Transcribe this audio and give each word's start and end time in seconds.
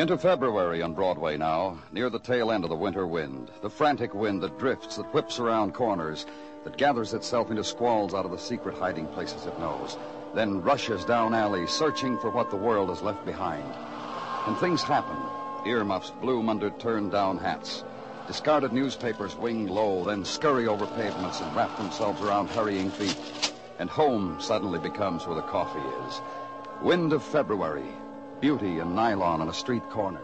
Into 0.00 0.16
February 0.16 0.80
on 0.80 0.94
Broadway 0.94 1.36
now, 1.36 1.78
near 1.92 2.08
the 2.08 2.18
tail 2.18 2.50
end 2.50 2.64
of 2.64 2.70
the 2.70 2.74
winter 2.74 3.06
wind, 3.06 3.50
the 3.60 3.68
frantic 3.68 4.14
wind 4.14 4.42
that 4.42 4.58
drifts, 4.58 4.96
that 4.96 5.12
whips 5.12 5.38
around 5.38 5.74
corners, 5.74 6.24
that 6.64 6.78
gathers 6.78 7.12
itself 7.12 7.50
into 7.50 7.62
squalls 7.62 8.14
out 8.14 8.24
of 8.24 8.30
the 8.30 8.38
secret 8.38 8.74
hiding 8.78 9.06
places 9.08 9.44
it 9.44 9.58
knows, 9.58 9.98
then 10.34 10.62
rushes 10.62 11.04
down 11.04 11.34
alleys 11.34 11.68
searching 11.68 12.18
for 12.18 12.30
what 12.30 12.48
the 12.48 12.56
world 12.56 12.88
has 12.88 13.02
left 13.02 13.26
behind. 13.26 13.74
And 14.46 14.56
things 14.56 14.82
happen. 14.82 15.18
Earmuffs 15.66 16.12
bloom 16.22 16.48
under 16.48 16.70
turned 16.70 17.12
down 17.12 17.36
hats. 17.36 17.84
Discarded 18.26 18.72
newspapers 18.72 19.36
wing 19.36 19.66
low, 19.66 20.02
then 20.02 20.24
scurry 20.24 20.66
over 20.66 20.86
pavements 20.86 21.42
and 21.42 21.54
wrap 21.54 21.76
themselves 21.76 22.22
around 22.22 22.48
hurrying 22.48 22.90
feet. 22.90 23.52
And 23.78 23.90
home 23.90 24.40
suddenly 24.40 24.78
becomes 24.78 25.26
where 25.26 25.36
the 25.36 25.42
coffee 25.42 25.86
is. 26.08 26.22
Wind 26.80 27.12
of 27.12 27.22
February, 27.22 27.92
beauty 28.40 28.78
and 28.78 28.94
nylon 28.94 29.40
on 29.40 29.48
a 29.48 29.52
street 29.52 29.88
corner. 29.90 30.20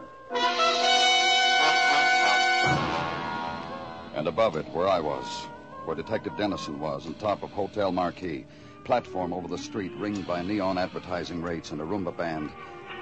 And 4.14 4.26
above 4.26 4.56
it, 4.56 4.66
where 4.70 4.88
I 4.88 5.00
was, 5.00 5.26
where 5.84 5.94
Detective 5.94 6.36
Dennison 6.36 6.80
was, 6.80 7.06
on 7.06 7.14
top 7.14 7.42
of 7.42 7.50
Hotel 7.50 7.92
marquee. 7.92 8.46
Platform 8.84 9.32
over 9.32 9.48
the 9.48 9.58
street 9.58 9.92
ringed 9.96 10.26
by 10.26 10.42
neon 10.42 10.78
advertising 10.78 11.42
rates 11.42 11.72
and 11.72 11.80
a 11.80 11.84
rumba 11.84 12.16
band. 12.16 12.50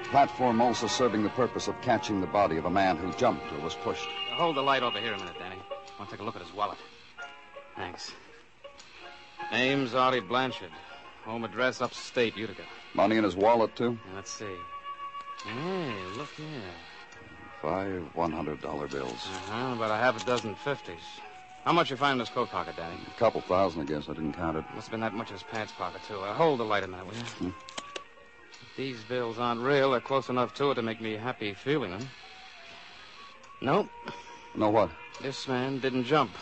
Platform 0.04 0.60
also 0.60 0.86
serving 0.86 1.22
the 1.22 1.30
purpose 1.30 1.68
of 1.68 1.80
catching 1.82 2.20
the 2.20 2.26
body 2.26 2.56
of 2.56 2.64
a 2.64 2.70
man 2.70 2.96
who 2.96 3.12
jumped 3.12 3.44
or 3.52 3.60
was 3.60 3.74
pushed. 3.76 4.08
Hold 4.32 4.56
the 4.56 4.62
light 4.62 4.82
over 4.82 4.98
here 4.98 5.12
a 5.12 5.18
minute, 5.18 5.34
Danny. 5.38 5.56
I 5.56 5.98
want 5.98 6.10
to 6.10 6.16
take 6.16 6.20
a 6.20 6.24
look 6.24 6.36
at 6.36 6.42
his 6.42 6.52
wallet. 6.52 6.78
Thanks. 7.76 8.12
Name's 9.52 9.94
Artie 9.94 10.20
Blanchard. 10.20 10.70
Home 11.24 11.44
address 11.44 11.80
upstate, 11.80 12.36
Utica. 12.36 12.62
Money 12.94 13.16
in 13.16 13.24
his 13.24 13.36
wallet, 13.36 13.74
too? 13.76 13.98
Let's 14.14 14.30
see. 14.30 14.56
Hey, 15.42 15.94
look 16.16 16.28
here. 16.36 16.46
Five 17.60 18.02
$100 18.14 18.90
bills. 18.90 19.12
Uh-huh, 19.12 19.74
about 19.74 19.90
a 19.90 19.96
half 19.96 20.20
a 20.22 20.26
dozen 20.26 20.54
fifties. 20.54 21.00
How 21.64 21.72
much 21.72 21.90
you 21.90 21.96
find 21.96 22.14
in 22.14 22.20
his 22.20 22.28
coat 22.28 22.50
pocket, 22.50 22.76
Danny? 22.76 22.96
A 23.06 23.18
couple 23.18 23.40
thousand, 23.40 23.82
I 23.82 23.84
guess. 23.86 24.08
I 24.08 24.12
didn't 24.12 24.34
count 24.34 24.56
it. 24.58 24.64
Must 24.74 24.86
have 24.86 24.90
been 24.90 25.00
that 25.00 25.14
much 25.14 25.28
in 25.28 25.34
his 25.34 25.42
pants 25.44 25.72
pocket, 25.72 26.02
too. 26.06 26.18
Uh, 26.20 26.34
hold 26.34 26.60
the 26.60 26.64
light 26.64 26.82
a 26.84 26.86
minute, 26.86 27.06
will 27.06 27.14
you? 27.14 27.20
Hmm. 27.22 27.50
These 28.76 29.02
bills 29.04 29.38
aren't 29.38 29.60
real, 29.60 29.92
they're 29.92 30.00
close 30.00 30.28
enough 30.28 30.52
to 30.54 30.72
it 30.72 30.74
to 30.74 30.82
make 30.82 31.00
me 31.00 31.14
happy 31.14 31.54
feeling 31.54 31.92
them. 31.92 32.08
Nope. 33.62 33.88
No 34.56 34.68
what? 34.68 34.90
This 35.22 35.46
man 35.48 35.78
didn't 35.78 36.04
jump. 36.04 36.32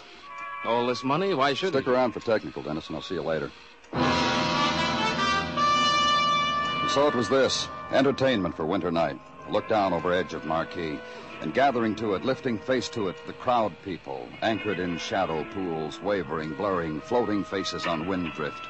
All 0.65 0.87
this 0.87 1.05
money, 1.05 1.35
why 1.35 1.53
should 1.55 1.71
Stick 1.75 1.85
he? 1.85 1.91
around 1.91 2.13
for 2.13 2.21
technical, 2.21 2.63
Dennis, 2.63 2.87
and 2.89 2.97
I'll 2.97 3.03
see 3.03 3.15
you 3.15 3.23
later. 3.23 3.51
So 6.93 7.09
it 7.09 7.15
was 7.15 7.31
this 7.31 7.71
entertainment 7.91 8.55
for 8.55 8.67
winter 8.67 8.91
night. 8.91 9.19
Look 9.49 9.67
down 9.67 9.95
over 9.95 10.13
edge 10.13 10.35
of 10.35 10.45
marquee, 10.45 11.01
and 11.41 11.55
gathering 11.55 11.95
to 11.95 12.13
it, 12.13 12.23
lifting 12.23 12.59
face 12.59 12.91
to 12.91 13.09
it, 13.09 13.17
the 13.27 13.33
crowd 13.33 13.73
people, 13.83 14.29
anchored 14.43 14.79
in 14.79 14.99
shadow 14.99 15.43
pools, 15.55 16.03
wavering, 16.03 16.53
blurring, 16.53 17.01
floating 17.01 17.45
faces 17.45 17.87
on 17.87 18.07
wind 18.07 18.35
drift. 18.35 18.69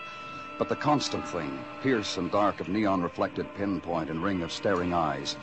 But 0.56 0.68
the 0.68 0.76
constant 0.76 1.26
thing, 1.26 1.64
pierce 1.82 2.16
and 2.16 2.30
dark 2.30 2.60
of 2.60 2.68
neon 2.68 3.02
reflected 3.02 3.52
pinpoint 3.56 4.08
and 4.08 4.22
ring 4.22 4.42
of 4.42 4.52
staring 4.52 4.94
eyes. 4.94 5.36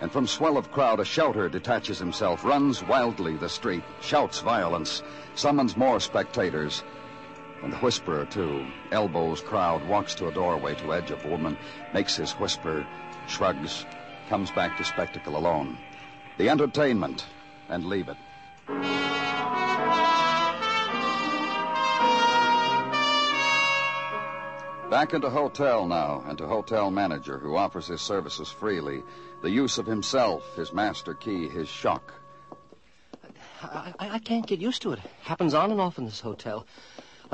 And 0.00 0.10
from 0.10 0.26
swell 0.26 0.56
of 0.56 0.72
crowd, 0.72 0.98
a 0.98 1.04
shouter 1.04 1.48
detaches 1.48 2.00
himself, 2.00 2.44
runs 2.44 2.82
wildly 2.82 3.36
the 3.36 3.48
street, 3.48 3.84
shouts 4.00 4.40
violence, 4.40 5.04
summons 5.36 5.76
more 5.76 6.00
spectators. 6.00 6.82
And 7.64 7.72
the 7.72 7.78
whisperer, 7.78 8.26
too, 8.26 8.66
elbows 8.92 9.40
crowd, 9.40 9.82
walks 9.88 10.14
to 10.16 10.28
a 10.28 10.32
doorway 10.32 10.74
to 10.74 10.92
edge 10.92 11.10
of 11.10 11.24
woman, 11.24 11.56
makes 11.94 12.14
his 12.14 12.32
whisper, 12.32 12.86
shrugs, 13.26 13.86
comes 14.28 14.50
back 14.50 14.76
to 14.76 14.84
spectacle 14.84 15.38
alone. 15.38 15.78
The 16.36 16.50
entertainment, 16.50 17.24
and 17.70 17.86
leave 17.86 18.10
it. 18.10 18.18
Back 24.90 25.14
into 25.14 25.30
hotel 25.30 25.86
now, 25.86 26.22
and 26.28 26.36
to 26.36 26.46
hotel 26.46 26.90
manager 26.90 27.38
who 27.38 27.56
offers 27.56 27.86
his 27.86 28.02
services 28.02 28.50
freely. 28.50 29.02
The 29.40 29.50
use 29.50 29.78
of 29.78 29.86
himself, 29.86 30.54
his 30.54 30.74
master 30.74 31.14
key, 31.14 31.48
his 31.48 31.68
shock. 31.68 32.12
I, 33.62 33.94
I, 33.98 34.10
I 34.10 34.18
can't 34.18 34.46
get 34.46 34.60
used 34.60 34.82
to 34.82 34.92
it. 34.92 34.98
Happens 35.22 35.54
on 35.54 35.70
and 35.70 35.80
off 35.80 35.96
in 35.96 36.04
this 36.04 36.20
hotel. 36.20 36.66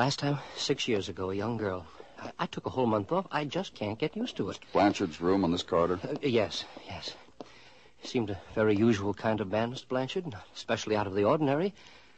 Last 0.01 0.21
time, 0.21 0.39
six 0.57 0.89
years 0.89 1.11
ago, 1.11 1.29
a 1.29 1.35
young 1.35 1.59
girl. 1.59 1.85
I, 2.19 2.33
I 2.39 2.47
took 2.47 2.65
a 2.65 2.71
whole 2.71 2.87
month 2.87 3.13
off. 3.13 3.27
I 3.31 3.45
just 3.45 3.75
can't 3.75 3.99
get 3.99 4.17
used 4.17 4.35
to 4.39 4.49
it. 4.49 4.59
Blanchard's 4.73 5.21
room 5.21 5.45
on 5.45 5.53
this 5.53 5.63
corridor. 5.63 6.01
Uh, 6.03 6.15
yes, 6.23 6.65
yes. 6.87 7.13
Seemed 8.03 8.31
a 8.31 8.41
very 8.55 8.75
usual 8.75 9.13
kind 9.13 9.43
of 9.43 9.53
man, 9.53 9.71
Mr. 9.71 9.87
Blanchard, 9.89 10.35
especially 10.57 10.97
out 10.97 11.07
of 11.07 11.15
the 11.15 11.25
ordinary. 11.25 11.75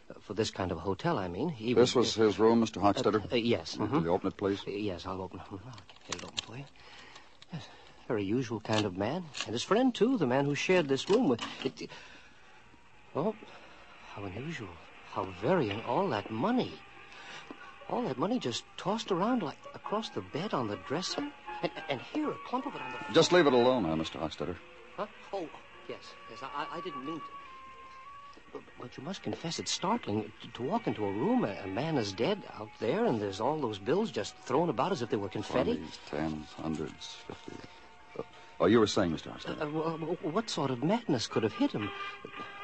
Uh, 0.09 0.15
for 0.21 0.35
this 0.35 0.49
kind 0.49 0.71
of 0.71 0.79
a 0.79 0.81
hotel, 0.81 1.19
I 1.19 1.27
mean. 1.27 1.49
He 1.49 1.75
This 1.75 1.97
was 1.97 2.15
his 2.15 2.39
room, 2.39 2.65
Mr. 2.65 2.81
Hochstetter? 2.81 3.21
Uh, 3.33 3.35
yes. 3.35 3.77
Will 3.77 3.89
mhm. 3.89 4.05
you 4.05 4.11
open 4.13 4.29
it, 4.29 4.37
please? 4.37 4.61
Uh, 4.65 4.71
Yes, 4.71 5.05
I'll 5.05 5.21
open 5.21 5.41
it. 5.41 5.47
I'll 5.51 5.59
get 6.07 6.15
it 6.15 6.23
open 6.23 6.39
for 6.47 6.57
you. 6.59 6.65
Yes, 7.53 7.67
very 8.07 8.23
usual 8.23 8.61
kind 8.61 8.87
of 8.87 8.97
man. 8.97 9.25
And 9.45 9.55
his 9.55 9.65
friend, 9.65 9.93
too, 9.93 10.19
the 10.19 10.27
man 10.29 10.45
who 10.45 10.55
shared 10.55 10.87
this 10.87 11.11
room 11.11 11.29
with. 11.29 11.41
It, 11.65 11.91
oh, 13.17 13.35
how 14.15 14.23
unusual. 14.23 14.69
How 15.15 15.25
very, 15.43 15.69
and 15.71 15.83
all 15.83 16.09
that 16.11 16.31
money. 16.31 16.71
All 17.93 18.03
that 18.09 18.17
money 18.17 18.39
just 18.39 18.65
tossed 18.79 19.13
around 19.13 19.43
like 19.43 19.59
across 19.75 20.09
the 20.09 20.23
bed 20.23 20.55
on 20.55 20.67
the 20.67 20.77
dresser. 20.89 21.23
And, 21.63 21.71
and 21.91 22.01
here, 22.01 22.31
a 22.31 22.35
clump 22.49 22.65
of 22.67 22.75
it 22.75 22.81
on 22.81 22.91
the. 22.91 22.97
Floor. 22.99 23.11
Just 23.13 23.33
leave 23.33 23.47
it 23.47 23.53
alone 23.53 23.83
now, 23.83 23.95
Mr. 23.95 24.19
Hochstetter. 24.19 24.57
Huh? 24.97 25.07
Oh, 25.33 25.47
yes, 25.89 26.15
yes, 26.31 26.41
I, 26.43 26.67
I- 26.73 26.81
didn't 26.81 27.05
mean 27.05 27.17
to. 27.21 27.27
But, 28.53 28.63
but 28.81 28.97
you 28.97 29.03
must 29.05 29.23
confess 29.23 29.59
it's 29.59 29.71
startling 29.71 30.33
to, 30.43 30.49
to 30.55 30.63
walk 30.63 30.87
into 30.87 31.05
a 31.05 31.11
room, 31.13 31.45
a, 31.45 31.53
a 31.65 31.67
man 31.67 31.97
is 31.99 32.13
dead 32.13 32.43
out 32.59 32.69
there, 32.81 33.05
and 33.05 33.21
there's 33.21 33.41
all 33.41 33.59
those 33.61 33.79
bills 33.79 34.11
just 34.11 34.35
thrown 34.39 34.69
about 34.71 34.91
as 34.93 35.03
if 35.03 35.11
they 35.11 35.17
were 35.19 35.29
confetti. 35.29 35.75
Twenties, 35.77 35.99
tens, 36.11 36.47
hundreds, 36.57 37.17
fifty. 37.27 37.53
Oh, 38.61 38.67
you 38.67 38.79
were 38.81 38.87
saying, 38.87 39.13
Mr. 39.13 39.29
Uh, 39.29 39.35
Hochstetter. 39.35 39.63
uh, 39.63 39.67
wh- 40.07 40.19
wh- 40.21 40.35
what 40.35 40.49
sort 40.51 40.71
of 40.71 40.83
madness 40.83 41.27
could 41.27 41.43
have 41.43 41.53
hit 41.55 41.73
him? 41.73 41.91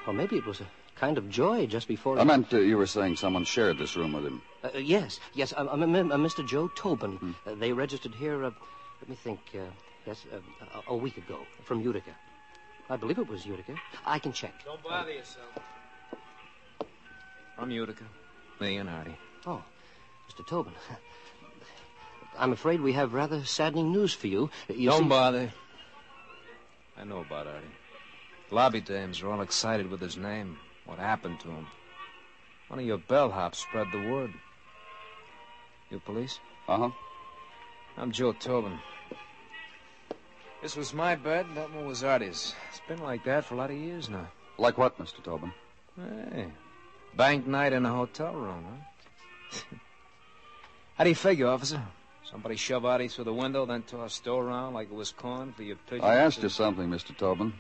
Or 0.07 0.13
maybe 0.15 0.37
it 0.37 0.47
was 0.47 0.61
a 0.61 0.67
kind 0.99 1.19
of 1.19 1.29
joy 1.31 1.67
just 1.67 1.89
before. 1.89 2.19
I 2.19 2.25
meant 2.25 2.53
uh, 2.53 2.59
you 2.59 2.77
were 2.77 2.87
saying 2.87 3.17
someone 3.17 3.45
shared 3.45 3.79
this 3.79 3.97
room 3.97 4.13
with 4.13 4.25
him. 4.27 4.43
Uh, 4.63 4.69
uh, 4.75 4.79
yes, 4.79 5.21
yes, 5.35 5.53
uh, 5.57 5.67
uh, 5.67 5.73
m- 5.73 5.95
m- 5.95 6.13
uh, 6.13 6.17
Mr. 6.17 6.47
Joe 6.47 6.69
Tobin. 6.75 7.35
Uh, 7.47 7.55
they 7.55 7.73
registered 7.73 8.15
here, 8.15 8.45
uh, 8.45 8.51
let 9.01 9.09
me 9.09 9.17
think, 9.17 9.39
uh, 9.55 9.59
yes, 10.07 10.25
uh, 10.33 10.39
a, 10.89 10.93
a 10.93 10.97
week 10.97 11.17
ago 11.17 11.39
from 11.65 11.81
Utica. 11.81 12.11
I 12.91 12.97
believe 12.97 13.19
it 13.19 13.29
was 13.29 13.45
Utica. 13.47 13.75
I 14.07 14.19
can 14.19 14.33
check. 14.33 14.55
Don't 14.65 14.83
bother 14.83 15.13
yourself. 15.13 15.47
From 17.57 17.71
Utica. 17.71 18.05
Me 18.61 18.77
and 18.77 18.89
Artie. 18.89 19.17
Oh, 19.47 19.63
Mr. 20.31 20.47
Tobin. 20.47 20.73
I'm 22.39 22.53
afraid 22.53 22.81
we 22.81 22.93
have 22.93 23.15
rather 23.15 23.45
saddening 23.45 23.93
news 23.93 24.13
for 24.15 24.27
you. 24.29 24.51
You 24.69 24.91
Don't 24.91 25.03
see- 25.05 25.09
bother. 25.09 25.53
I 26.97 27.05
know 27.05 27.19
about 27.21 27.47
Artie. 27.47 27.67
Lobby 28.51 28.81
dames 28.81 29.21
are 29.23 29.31
all 29.31 29.41
excited 29.43 29.91
with 29.91 30.01
his 30.01 30.17
name. 30.17 30.59
What 30.89 30.99
happened 30.99 31.39
to 31.41 31.49
him? 31.49 31.67
One 32.69 32.81
of 32.81 32.87
your 32.87 32.97
bellhops 32.97 33.57
spread 33.57 33.89
the 33.93 34.01
word. 34.01 34.33
You 35.91 36.01
police? 36.01 36.41
Uh 36.67 36.79
huh. 36.79 36.91
I'm 37.99 38.11
Joe 38.11 38.33
Tobin. 38.33 38.79
This 40.63 40.77
was 40.77 40.95
my 40.95 41.15
bed, 41.15 41.47
that 41.55 41.73
one 41.75 41.85
was 41.85 42.03
Artie's. 42.03 42.55
It's 42.71 42.81
been 42.89 43.03
like 43.03 43.23
that 43.25 43.45
for 43.45 43.55
a 43.55 43.59
lot 43.59 43.71
of 43.71 43.77
years 43.77 44.09
now. 44.09 44.29
Like 44.57 44.79
what, 44.79 44.99
Mr. 44.99 45.23
Tobin? 45.23 45.53
Hey, 45.95 46.47
bank 47.15 47.47
night 47.47 47.75
in 47.75 47.85
a 47.85 47.93
hotel 47.93 48.33
room, 48.33 48.65
huh? 48.67 49.59
How 50.97 51.05
do 51.05 51.11
you 51.11 51.17
figure, 51.17 51.49
officer? 51.49 51.83
Somebody 52.25 52.57
shove 52.57 52.87
Artie 52.87 53.09
through 53.09 53.25
the 53.25 53.35
window, 53.35 53.67
then 53.67 53.83
toss 53.83 54.21
dough 54.21 54.39
around 54.39 54.73
like 54.73 54.91
it 54.91 54.95
was 54.95 55.13
corn 55.13 55.53
for 55.53 55.63
your 55.63 55.77
pigeon? 55.89 56.05
I 56.05 56.17
asked 56.17 56.43
you 56.43 56.49
something, 56.49 56.89
Mr. 56.89 57.17
Tobin. 57.17 57.53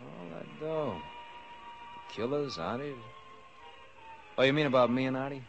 All 0.00 0.28
that 0.30 0.60
dough. 0.60 1.02
Killers, 2.14 2.58
Artie. 2.58 2.94
Oh, 4.38 4.42
you 4.42 4.52
mean 4.52 4.66
about 4.66 4.90
me 4.90 5.06
and 5.06 5.16
Artie? 5.16 5.42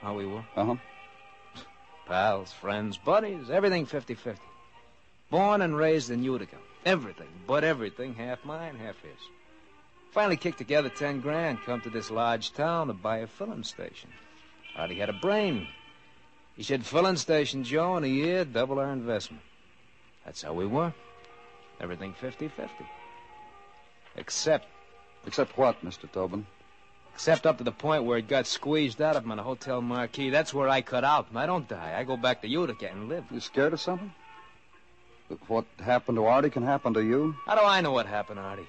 How 0.00 0.14
we 0.14 0.26
were? 0.26 0.44
Uh 0.56 0.64
huh. 0.64 0.76
Pals, 2.06 2.52
friends, 2.52 2.96
buddies, 2.96 3.50
everything 3.50 3.84
50 3.84 4.14
50. 4.14 4.40
Born 5.30 5.60
and 5.60 5.76
raised 5.76 6.10
in 6.10 6.22
Utica. 6.22 6.56
Everything, 6.86 7.28
but 7.46 7.64
everything, 7.64 8.14
half 8.14 8.42
mine, 8.44 8.76
half 8.76 9.00
his. 9.02 9.20
Finally 10.12 10.38
kicked 10.38 10.56
together 10.56 10.88
10 10.88 11.20
grand, 11.20 11.58
come 11.66 11.82
to 11.82 11.90
this 11.90 12.10
large 12.10 12.54
town 12.54 12.86
to 12.86 12.94
buy 12.94 13.18
a 13.18 13.26
filling 13.26 13.64
station. 13.64 14.08
Artie 14.74 14.98
had 14.98 15.10
a 15.10 15.12
brain. 15.14 15.68
He 16.56 16.62
said, 16.62 16.86
filling 16.86 17.16
station, 17.16 17.64
Joe, 17.64 17.98
in 17.98 18.04
a 18.04 18.08
year, 18.08 18.44
double 18.46 18.78
our 18.78 18.92
investment. 18.92 19.42
That's 20.24 20.40
how 20.40 20.54
we 20.54 20.66
were. 20.66 20.94
Everything 21.80 22.14
50 22.14 22.48
50. 22.48 22.72
Except, 24.16 24.66
Except 25.28 25.56
what, 25.56 25.84
Mr. 25.84 26.10
Tobin? 26.10 26.46
except 27.18 27.46
up 27.46 27.58
to 27.58 27.64
the 27.64 27.72
point 27.72 28.04
where 28.04 28.18
it 28.18 28.28
got 28.28 28.46
squeezed 28.46 29.02
out 29.02 29.16
of 29.16 29.24
him 29.24 29.32
in 29.32 29.40
a 29.40 29.42
hotel 29.42 29.82
marquee. 29.82 30.30
That's 30.30 30.54
where 30.54 30.68
I 30.68 30.82
cut 30.82 31.02
out, 31.02 31.26
and 31.28 31.36
I 31.36 31.46
don't 31.46 31.66
die. 31.66 31.96
I 31.98 32.04
go 32.04 32.16
back 32.16 32.42
to 32.42 32.48
Utica 32.48 32.88
and 32.88 33.08
live. 33.08 33.24
You 33.32 33.40
scared 33.40 33.72
of 33.72 33.80
something? 33.80 34.12
That 35.28 35.50
What 35.50 35.64
happened 35.84 36.16
to 36.16 36.26
Artie 36.26 36.48
can 36.48 36.62
happen 36.62 36.94
to 36.94 37.02
you? 37.02 37.34
How 37.44 37.56
do 37.56 37.62
I 37.62 37.80
know 37.80 37.90
what 37.90 38.06
happened, 38.06 38.38
Artie? 38.38 38.68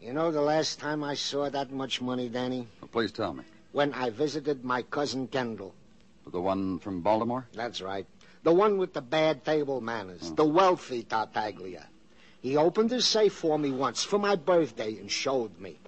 You 0.00 0.12
know 0.14 0.32
the 0.32 0.40
last 0.40 0.80
time 0.80 1.04
I 1.04 1.14
saw 1.14 1.48
that 1.48 1.70
much 1.70 2.00
money, 2.00 2.28
Danny? 2.28 2.66
Well, 2.80 2.88
please 2.88 3.12
tell 3.12 3.34
me. 3.34 3.44
When 3.72 3.92
I 3.92 4.10
visited 4.10 4.64
my 4.64 4.82
cousin 4.82 5.28
Kendall. 5.28 5.72
The 6.30 6.40
one 6.40 6.78
from 6.78 7.00
Baltimore? 7.02 7.46
That's 7.54 7.80
right. 7.80 8.06
The 8.42 8.52
one 8.52 8.78
with 8.78 8.92
the 8.92 9.00
bad 9.02 9.44
table 9.44 9.80
manners. 9.80 10.32
The 10.32 10.44
wealthy 10.44 11.02
Tartaglia. 11.02 11.86
He 12.42 12.56
opened 12.56 12.90
his 12.90 13.06
safe 13.06 13.32
for 13.32 13.58
me 13.58 13.70
once 13.72 14.04
for 14.04 14.18
my 14.18 14.36
birthday 14.36 14.96
and 14.98 15.10
showed 15.10 15.58
me. 15.58 15.78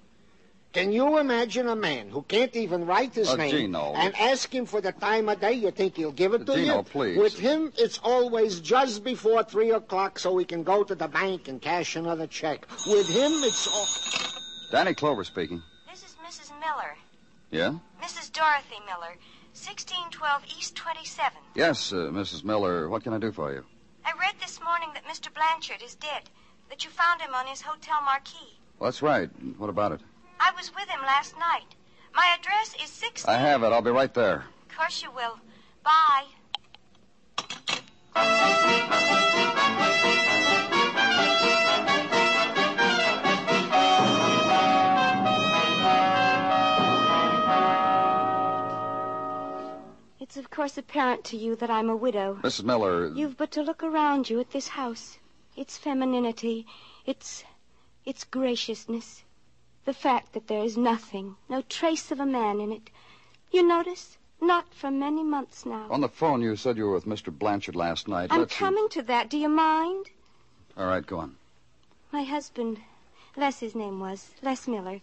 Can 0.71 0.91
you 0.91 1.17
imagine 1.17 1.67
a 1.67 1.75
man 1.75 2.09
who 2.09 2.21
can't 2.21 2.55
even 2.55 2.85
write 2.85 3.15
his 3.15 3.29
Uh, 3.29 3.35
name 3.37 3.51
Gino. 3.51 3.93
and 3.95 4.15
ask 4.15 4.53
him 4.53 4.65
for 4.67 4.81
the 4.81 4.91
time 4.91 5.27
of 5.27 5.39
day? 5.41 5.53
You 5.53 5.71
think 5.71 5.95
he'll 5.97 6.11
give 6.11 6.33
it 6.33 6.45
to 6.45 6.53
Gino, 6.55 6.77
you? 6.77 6.83
please. 6.83 7.17
With 7.17 7.39
him, 7.39 7.73
it's 7.77 7.97
always 8.03 8.59
just 8.59 9.03
before 9.03 9.43
three 9.43 9.71
o'clock 9.71 10.19
so 10.19 10.37
he 10.37 10.45
can 10.45 10.63
go 10.63 10.83
to 10.83 10.93
the 10.93 11.07
bank 11.07 11.47
and 11.47 11.59
cash 11.61 11.95
another 11.95 12.27
check. 12.27 12.67
With 12.85 13.07
him, 13.07 13.31
it's 13.43 13.67
all. 13.67 13.87
Danny 14.71 14.93
Clover 14.93 15.23
speaking. 15.23 15.63
This 15.89 16.03
is 16.03 16.15
Mrs. 16.23 16.51
Miller, 16.59 16.95
Yeah? 17.49 17.73
Mrs. 18.03 18.31
Dorothy 18.31 18.77
Miller, 18.85 19.15
1612 19.59 20.43
East 20.57 20.75
27. 20.75 21.33
Yes, 21.53 21.91
uh, 21.91 22.09
Mrs. 22.13 22.45
Miller. 22.45 22.87
What 22.87 23.03
can 23.03 23.11
I 23.11 23.17
do 23.17 23.29
for 23.31 23.51
you? 23.51 23.65
I 24.05 24.11
read 24.17 24.35
this 24.39 24.61
morning 24.61 24.89
that 24.93 25.03
Mr. 25.03 25.33
Blanchard 25.33 25.81
is 25.83 25.95
dead, 25.95 26.29
that 26.69 26.85
you 26.85 26.89
found 26.89 27.21
him 27.21 27.35
on 27.35 27.45
his 27.45 27.61
hotel 27.61 28.01
marquee. 28.01 28.57
Well, 28.79 28.89
that's 28.89 29.01
right. 29.01 29.29
What 29.57 29.69
about 29.69 29.91
it? 29.91 29.99
I 30.39 30.51
was 30.55 30.73
with 30.73 30.87
him 30.87 31.01
last 31.01 31.37
night. 31.37 31.75
My 32.15 32.37
address 32.39 32.73
is 32.81 32.89
16. 32.89 33.29
I 33.29 33.37
have 33.37 33.63
it. 33.63 33.67
I'll 33.67 33.81
be 33.81 33.91
right 33.91 34.13
there. 34.13 34.45
Of 34.69 34.77
course 34.77 35.03
you 35.03 35.11
will. 35.11 35.37
Bye. 35.83 36.25
It's 50.29 50.37
of 50.37 50.51
course 50.51 50.77
apparent 50.77 51.23
to 51.23 51.37
you 51.37 51.55
that 51.55 51.71
I'm 51.71 51.89
a 51.89 51.95
widow. 51.95 52.37
Mrs. 52.43 52.63
Miller. 52.63 53.07
You've 53.07 53.35
but 53.35 53.49
to 53.53 53.63
look 53.63 53.81
around 53.81 54.29
you 54.29 54.39
at 54.39 54.51
this 54.51 54.67
house. 54.67 55.17
Its 55.55 55.75
femininity, 55.75 56.67
its 57.03 57.43
its 58.05 58.25
graciousness. 58.25 59.23
The 59.85 59.93
fact 59.95 60.33
that 60.33 60.45
there 60.45 60.63
is 60.63 60.77
nothing, 60.77 61.37
no 61.49 61.63
trace 61.63 62.11
of 62.11 62.19
a 62.19 62.27
man 62.27 62.59
in 62.59 62.71
it. 62.71 62.91
You 63.49 63.63
notice? 63.63 64.19
Not 64.39 64.71
for 64.71 64.91
many 64.91 65.23
months 65.23 65.65
now. 65.65 65.87
On 65.89 65.99
the 66.01 66.07
phone, 66.07 66.43
you 66.43 66.55
said 66.55 66.77
you 66.77 66.85
were 66.85 66.93
with 66.93 67.05
Mr. 67.05 67.35
Blanchard 67.35 67.75
last 67.75 68.07
night. 68.07 68.31
I'm 68.31 68.41
Let's 68.41 68.53
see- 68.53 68.59
coming 68.59 68.87
to 68.89 69.01
that. 69.01 69.31
Do 69.31 69.37
you 69.39 69.49
mind? 69.49 70.11
All 70.77 70.85
right, 70.85 71.03
go 71.03 71.17
on. 71.17 71.37
My 72.11 72.21
husband, 72.21 72.79
Les 73.35 73.61
his 73.61 73.73
name 73.73 73.99
was, 73.99 74.29
Les 74.43 74.67
Miller, 74.67 75.01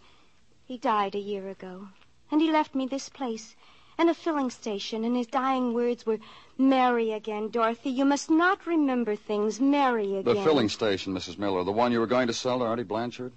he 0.65 0.77
died 0.77 1.15
a 1.15 1.19
year 1.19 1.49
ago. 1.49 1.89
And 2.31 2.39
he 2.39 2.49
left 2.49 2.73
me 2.73 2.87
this 2.87 3.09
place 3.09 3.57
and 3.97 4.09
a 4.09 4.13
filling 4.13 4.49
station, 4.49 5.03
and 5.03 5.15
his 5.15 5.27
dying 5.27 5.73
words 5.73 6.05
were, 6.05 6.19
Marry 6.57 7.11
again, 7.11 7.49
Dorothy. 7.49 7.89
You 7.89 8.05
must 8.05 8.29
not 8.29 8.65
remember 8.67 9.15
things. 9.15 9.59
Marry 9.59 10.17
again. 10.17 10.35
The 10.35 10.41
filling 10.43 10.69
station, 10.69 11.13
Mrs. 11.13 11.37
Miller. 11.37 11.63
The 11.63 11.71
one 11.71 11.91
you 11.91 11.99
were 11.99 12.07
going 12.07 12.27
to 12.27 12.33
sell 12.33 12.59
to 12.59 12.65
Artie 12.65 12.83
Blanchard? 12.83 13.33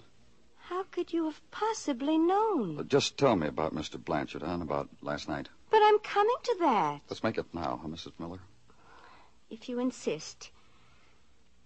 How 0.58 0.84
could 0.84 1.12
you 1.12 1.24
have 1.24 1.40
possibly 1.50 2.16
known? 2.18 2.86
Just 2.88 3.18
tell 3.18 3.36
me 3.36 3.46
about 3.46 3.74
Mr. 3.74 4.02
Blanchard, 4.02 4.42
huh? 4.42 4.52
and 4.52 4.62
About 4.62 4.88
last 5.02 5.28
night. 5.28 5.48
But 5.70 5.80
I'm 5.82 5.98
coming 6.00 6.36
to 6.42 6.56
that, 6.60 7.00
Let's 7.08 7.22
make 7.22 7.38
it 7.38 7.46
now, 7.52 7.80
huh, 7.82 7.88
Mrs. 7.88 8.12
Miller? 8.18 8.40
if 9.50 9.68
you 9.68 9.80
insist. 9.80 10.50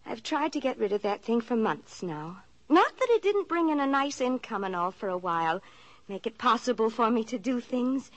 I've 0.06 0.22
tried 0.22 0.52
to 0.54 0.60
get 0.60 0.78
rid 0.78 0.92
of 0.92 1.02
that 1.02 1.22
thing 1.22 1.40
for 1.42 1.54
months 1.56 2.02
now. 2.02 2.42
Not 2.68 2.96
that 2.98 3.10
it 3.10 3.22
didn't 3.22 3.48
bring 3.48 3.68
in 3.68 3.78
a 3.78 3.86
nice 3.86 4.22
income 4.22 4.64
and 4.64 4.74
all 4.74 4.90
for 4.90 5.08
a 5.08 5.18
while, 5.18 5.60
make 6.08 6.26
it 6.26 6.38
possible 6.38 6.88
for 6.88 7.10
me 7.10 7.24
to 7.24 7.38
do 7.38 7.60
things, 7.60 8.10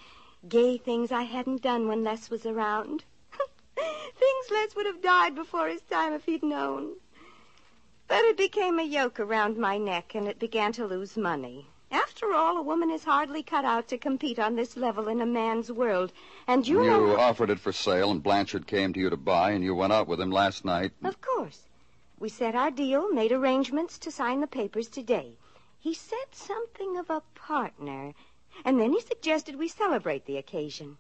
gay 0.50 0.78
things 0.78 1.12
I 1.12 1.24
hadn't 1.24 1.62
done 1.62 1.88
when 1.88 2.04
Les 2.04 2.30
was 2.30 2.46
around. 2.46 3.04
things 3.76 4.52
Les 4.52 4.76
would 4.76 4.86
have 4.86 5.02
died 5.02 5.36
before 5.36 5.68
his 5.68 5.82
time 5.82 6.14
if 6.14 6.26
he'd 6.26 6.44
known. 6.44 6.96
But 8.08 8.24
it 8.24 8.38
became 8.38 8.80
a 8.80 8.84
yoke 8.84 9.20
around 9.20 9.58
my 9.58 9.78
neck, 9.78 10.16
and 10.16 10.28
it 10.28 10.40
began 10.40 10.72
to 10.74 10.88
lose 10.88 11.18
money. 11.18 11.68
After 11.92 12.34
all, 12.34 12.58
a 12.58 12.62
woman 12.62 12.90
is 12.92 13.04
hardly 13.04 13.44
cut 13.44 13.66
out 13.66 13.88
to 13.90 13.98
compete 13.98 14.40
on 14.40 14.56
this 14.56 14.76
level 14.78 15.08
in 15.08 15.22
a 15.22 15.26
man's 15.26 15.72
world. 15.72 16.12
And 16.48 16.68
you, 16.68 16.84
You 16.84 16.90
know. 16.90 17.18
offered 17.18 17.50
it 17.50 17.60
for 17.60 17.72
sale, 17.72 18.12
and 18.12 18.24
Blanchard 18.24 18.68
came 18.68 18.94
to 18.94 19.00
you 19.00 19.10
to 19.10 19.18
buy, 19.18 19.52
and 19.52 19.64
you 19.64 19.74
went 19.76 19.94
out 19.94 20.08
with 20.08 20.20
him 20.20 20.32
last 20.32 20.66
night. 20.66 20.92
Of 21.04 21.22
course. 21.22 21.64
We 22.20 22.30
set 22.30 22.56
our 22.56 22.72
deal, 22.72 23.10
made 23.12 23.32
arrangements 23.32 23.98
to 24.00 24.12
sign 24.12 24.42
the 24.42 24.48
papers 24.48 24.88
today. 24.88 25.38
He 25.80 25.94
said 25.94 26.34
something 26.34 26.98
of 26.98 27.10
a 27.10 27.22
partner, 27.36 28.14
and 28.66 28.80
then 28.80 28.94
he 28.94 29.02
suggested 29.02 29.56
we 29.56 29.68
celebrate 29.68 30.26
the 30.26 30.38
occasion. 30.38 30.98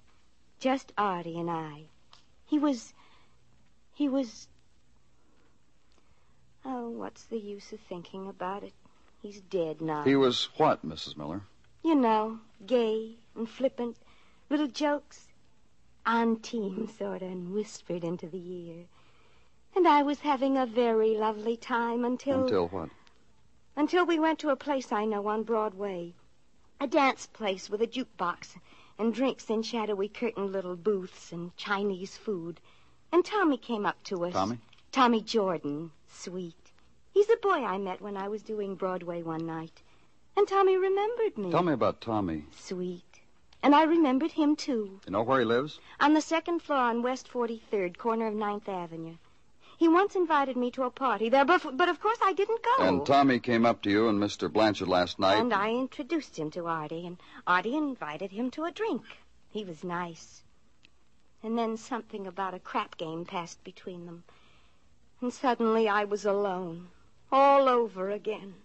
Just 0.59 0.91
Artie 0.97 1.39
and 1.39 1.49
I. 1.49 1.83
He 2.45 2.57
was. 2.57 2.93
He 3.93 4.09
was. 4.09 4.47
Oh, 6.65 6.89
what's 6.89 7.23
the 7.25 7.37
use 7.37 7.71
of 7.71 7.79
thinking 7.79 8.27
about 8.27 8.63
it? 8.63 8.73
He's 9.21 9.41
dead 9.41 9.81
now. 9.81 10.03
He 10.03 10.15
was 10.15 10.49
what, 10.57 10.85
Mrs. 10.85 11.17
Miller? 11.17 11.41
You 11.83 11.95
know, 11.95 12.39
gay 12.65 13.15
and 13.35 13.49
flippant, 13.49 13.97
little 14.49 14.67
jokes, 14.67 15.27
on 16.05 16.37
team, 16.37 16.89
sort 16.97 17.21
of, 17.21 17.29
and 17.29 17.53
whispered 17.53 18.03
into 18.03 18.27
the 18.27 18.67
ear. 18.69 18.85
And 19.75 19.87
I 19.87 20.03
was 20.03 20.19
having 20.19 20.57
a 20.57 20.65
very 20.65 21.15
lovely 21.17 21.57
time 21.57 22.03
until. 22.03 22.43
Until 22.43 22.67
what? 22.67 22.89
Until 23.75 24.05
we 24.05 24.17
went 24.17 24.39
to 24.39 24.49
a 24.49 24.55
place 24.55 24.91
I 24.91 25.05
know 25.05 25.27
on 25.27 25.43
Broadway. 25.43 26.13
A 26.79 26.86
dance 26.86 27.25
place 27.25 27.69
with 27.69 27.81
a 27.81 27.88
jukebox 27.88 28.55
and 29.00 29.13
drinks 29.13 29.50
in 29.50 29.63
shadowy 29.63 30.07
curtained 30.07 30.51
little 30.51 30.75
booths 30.75 31.31
and 31.31 31.55
Chinese 31.57 32.15
food. 32.15 32.60
And 33.12 33.25
Tommy 33.25 33.57
came 33.57 33.86
up 33.86 34.03
to 34.03 34.25
us. 34.25 34.34
Tommy? 34.34 34.60
Tommy 34.91 35.22
Jordan. 35.22 35.91
Sweet. 36.07 36.72
He's 37.12 37.29
a 37.31 37.38
boy 37.38 37.63
I 37.63 37.79
met 37.79 38.00
when 38.00 38.15
I 38.15 38.27
was 38.27 38.43
doing 38.43 38.75
Broadway 38.75 39.24
one 39.24 39.46
night. 39.48 39.81
And 40.36 40.48
Tommy 40.48 40.77
remembered 40.77 41.36
me. 41.38 41.50
Tell 41.50 41.63
me 41.63 41.74
about 41.74 42.00
Tommy. 42.00 42.46
Sweet. 42.55 43.22
And 43.63 43.74
I 43.74 43.84
remembered 43.84 44.31
him, 44.31 44.55
too. 44.55 45.00
You 45.05 45.12
know 45.12 45.24
where 45.24 45.39
he 45.39 45.46
lives? 45.46 45.79
On 46.00 46.13
the 46.13 46.22
second 46.22 46.62
floor 46.62 46.77
on 46.77 47.01
West 47.01 47.27
43rd, 47.27 47.98
corner 47.98 48.27
of 48.27 48.36
9th 48.36 48.69
Avenue. 48.69 49.15
He 49.77 49.88
once 49.88 50.15
invited 50.15 50.57
me 50.57 50.72
to 50.72 50.84
a 50.84 50.89
party 50.89 51.29
there, 51.29 51.46
but, 51.46 51.77
but 51.77 51.88
of 51.88 52.01
course 52.01 52.17
I 52.24 52.34
didn't 52.34 52.63
go. 52.63 52.84
And 52.84 53.05
Tommy 53.05 53.39
came 53.39 53.63
up 53.63 53.84
to 53.84 53.91
you 53.91 54.10
and 54.10 54.19
Mr. 54.19 54.51
Blanchard 54.51 54.88
last 54.88 55.19
night. 55.19 55.38
And 55.38 55.53
I 55.53 55.69
introduced 55.69 56.38
him 56.38 56.50
to 56.51 56.65
Artie, 56.65 57.05
and 57.05 57.17
Artie 57.46 57.77
invited 57.77 58.31
him 58.31 58.50
to 58.51 58.65
a 58.65 58.72
drink. 58.72 59.03
He 59.51 59.63
was 59.63 59.84
nice. 59.84 60.41
And 61.43 61.55
then 61.55 61.77
something 61.77 62.25
about 62.25 62.55
a 62.55 62.60
crap 62.60 62.98
game 62.98 63.24
passed 63.24 63.63
between 63.63 64.07
them. 64.07 64.24
And 65.22 65.31
suddenly 65.31 65.88
I 65.88 66.05
was 66.05 66.25
alone, 66.25 66.88
all 67.31 67.69
over 67.69 68.10
again. 68.10 68.55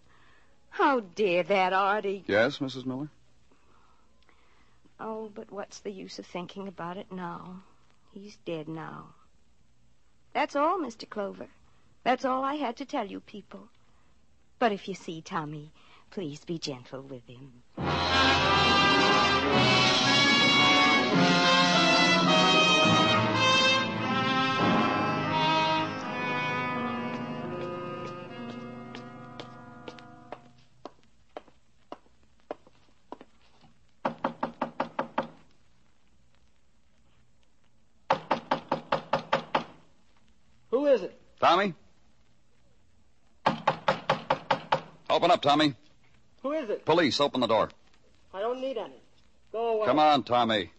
Oh, 0.78 1.02
dear, 1.14 1.42
that 1.42 1.74
Artie. 1.74 2.24
Yes, 2.26 2.58
Mrs. 2.58 2.86
Miller? 2.86 3.10
Oh, 4.98 5.30
but 5.34 5.52
what's 5.52 5.80
the 5.80 5.92
use 5.92 6.18
of 6.18 6.24
thinking 6.24 6.68
about 6.68 6.96
it 6.96 7.12
now? 7.12 7.62
He's 8.14 8.36
dead 8.46 8.66
now. 8.66 9.08
That's 10.32 10.56
all, 10.56 10.78
Mr. 10.78 11.08
Clover. 11.08 11.48
That's 12.04 12.24
all 12.24 12.42
I 12.42 12.54
had 12.54 12.76
to 12.76 12.84
tell 12.84 13.06
you 13.06 13.20
people. 13.20 13.68
But 14.58 14.72
if 14.72 14.88
you 14.88 14.94
see 14.94 15.20
Tommy, 15.20 15.72
please 16.10 16.44
be 16.44 16.58
gentle 16.58 17.02
with 17.02 17.26
him. 17.26 17.62
Tommy? 41.52 41.74
Open 45.10 45.30
up, 45.30 45.42
Tommy. 45.42 45.74
Who 46.42 46.52
is 46.52 46.70
it? 46.70 46.86
Police, 46.86 47.20
open 47.20 47.42
the 47.42 47.46
door. 47.46 47.68
I 48.32 48.40
don't 48.40 48.58
need 48.58 48.78
any. 48.78 49.02
Go 49.52 49.76
away. 49.76 49.86
Come 49.86 49.98
on, 49.98 50.22
Tommy. 50.22 50.70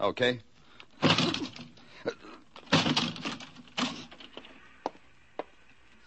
Okay. 0.00 0.40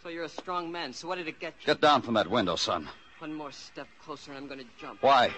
So 0.02 0.10
you're 0.10 0.24
a 0.24 0.30
strong 0.30 0.72
man. 0.72 0.92
So 0.92 1.08
what 1.08 1.20
did 1.20 1.28
it 1.28 1.40
get 1.40 1.54
you? 1.62 1.68
Get 1.68 1.82
down 1.82 2.02
from 2.02 2.16
that 2.16 2.28
window, 2.28 2.56
son. 2.56 2.90
One 3.20 3.36
more 3.36 3.52
step 3.52 3.88
closer 4.04 4.32
and 4.32 4.40
I'm 4.40 4.48
going 4.48 4.62
to 4.62 4.66
jump. 4.82 5.04
Why? 5.04 5.30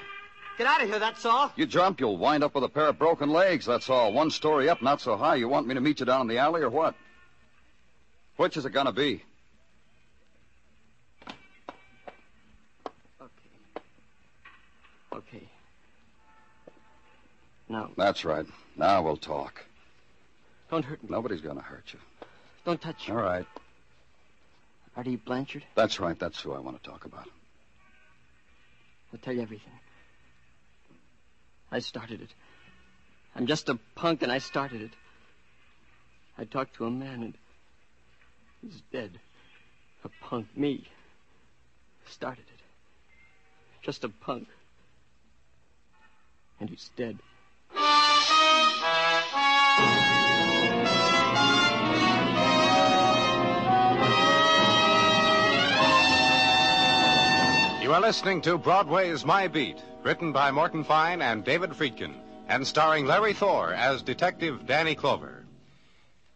Get 0.58 0.68
out 0.68 0.82
of 0.82 0.88
here, 0.88 1.00
that's 1.00 1.26
all. 1.26 1.52
You 1.58 1.66
jump, 1.66 2.00
you'll 2.00 2.18
wind 2.18 2.46
up 2.46 2.56
with 2.56 2.64
a 2.64 2.70
pair 2.70 2.88
of 2.88 2.98
broken 2.98 3.30
legs, 3.30 3.66
that's 3.66 3.90
all. 3.90 4.14
One 4.14 4.32
story 4.32 4.70
up, 4.70 4.82
not 4.82 5.02
so 5.02 5.18
high. 5.18 5.36
You 5.36 5.50
want 5.50 5.68
me 5.68 5.74
to 5.74 5.82
meet 5.82 6.00
you 6.00 6.06
down 6.06 6.22
in 6.22 6.28
the 6.28 6.38
alley 6.38 6.62
or 6.62 6.70
what? 6.70 6.96
Which 8.38 8.56
is 8.56 8.66
it 8.66 8.72
gonna 8.72 8.92
be? 8.92 9.24
Okay. 13.22 13.32
Okay. 15.14 15.50
No, 17.70 17.90
That's 17.98 18.24
right. 18.24 18.46
Now 18.78 19.02
we'll 19.02 19.18
talk. 19.18 19.66
don't 20.70 20.86
hurt 20.86 21.04
me. 21.04 21.10
Nobody's 21.12 21.42
gonna 21.42 21.62
hurt 21.62 21.86
you. 21.94 22.00
Don't 22.64 22.80
touch 22.82 23.10
All 23.10 23.16
me. 23.16 23.22
right. 23.22 23.46
Artie 24.96 25.16
Blanchard, 25.16 25.64
That's 25.76 26.00
right. 26.00 26.18
That's 26.18 26.40
who 26.42 26.54
I 26.54 26.60
want 26.60 26.82
to 26.82 26.90
talk 26.90 27.06
about. 27.06 27.28
I'll 29.14 29.20
tell 29.20 29.34
you 29.34 29.42
everything. 29.42 29.74
I 31.72 31.80
started 31.80 32.22
it. 32.22 32.30
I'm 33.36 33.46
just 33.46 33.70
a 33.70 33.76
punk 33.96 34.24
and 34.24 34.32
I 34.32 34.40
started 34.40 34.82
it. 34.82 34.92
I 36.38 36.46
talked 36.46 36.76
to 36.78 36.86
a 36.86 36.90
man 36.92 37.22
and 37.22 37.34
he's 38.68 38.82
dead. 38.92 39.20
A 40.04 40.10
punk, 40.22 40.48
me. 40.56 40.84
Started 42.06 42.46
it. 42.54 42.62
Just 43.82 44.04
a 44.04 44.10
punk. 44.10 44.48
And 46.60 46.70
he's 46.70 46.90
dead. 46.96 47.18
You 57.82 57.94
are 57.94 58.02
listening 58.02 58.42
to 58.42 58.58
Broadway's 58.58 59.24
My 59.24 59.48
Beat, 59.48 59.82
written 60.04 60.34
by 60.34 60.52
Morton 60.52 60.84
Fine 60.84 61.22
and 61.22 61.44
David 61.44 61.72
Friedkin, 61.72 62.16
and 62.50 62.68
starring 62.68 63.06
Larry 63.06 63.34
Thor 63.34 63.74
as 63.74 64.02
Detective 64.02 64.66
Danny 64.66 64.96
Clover. 64.96 65.37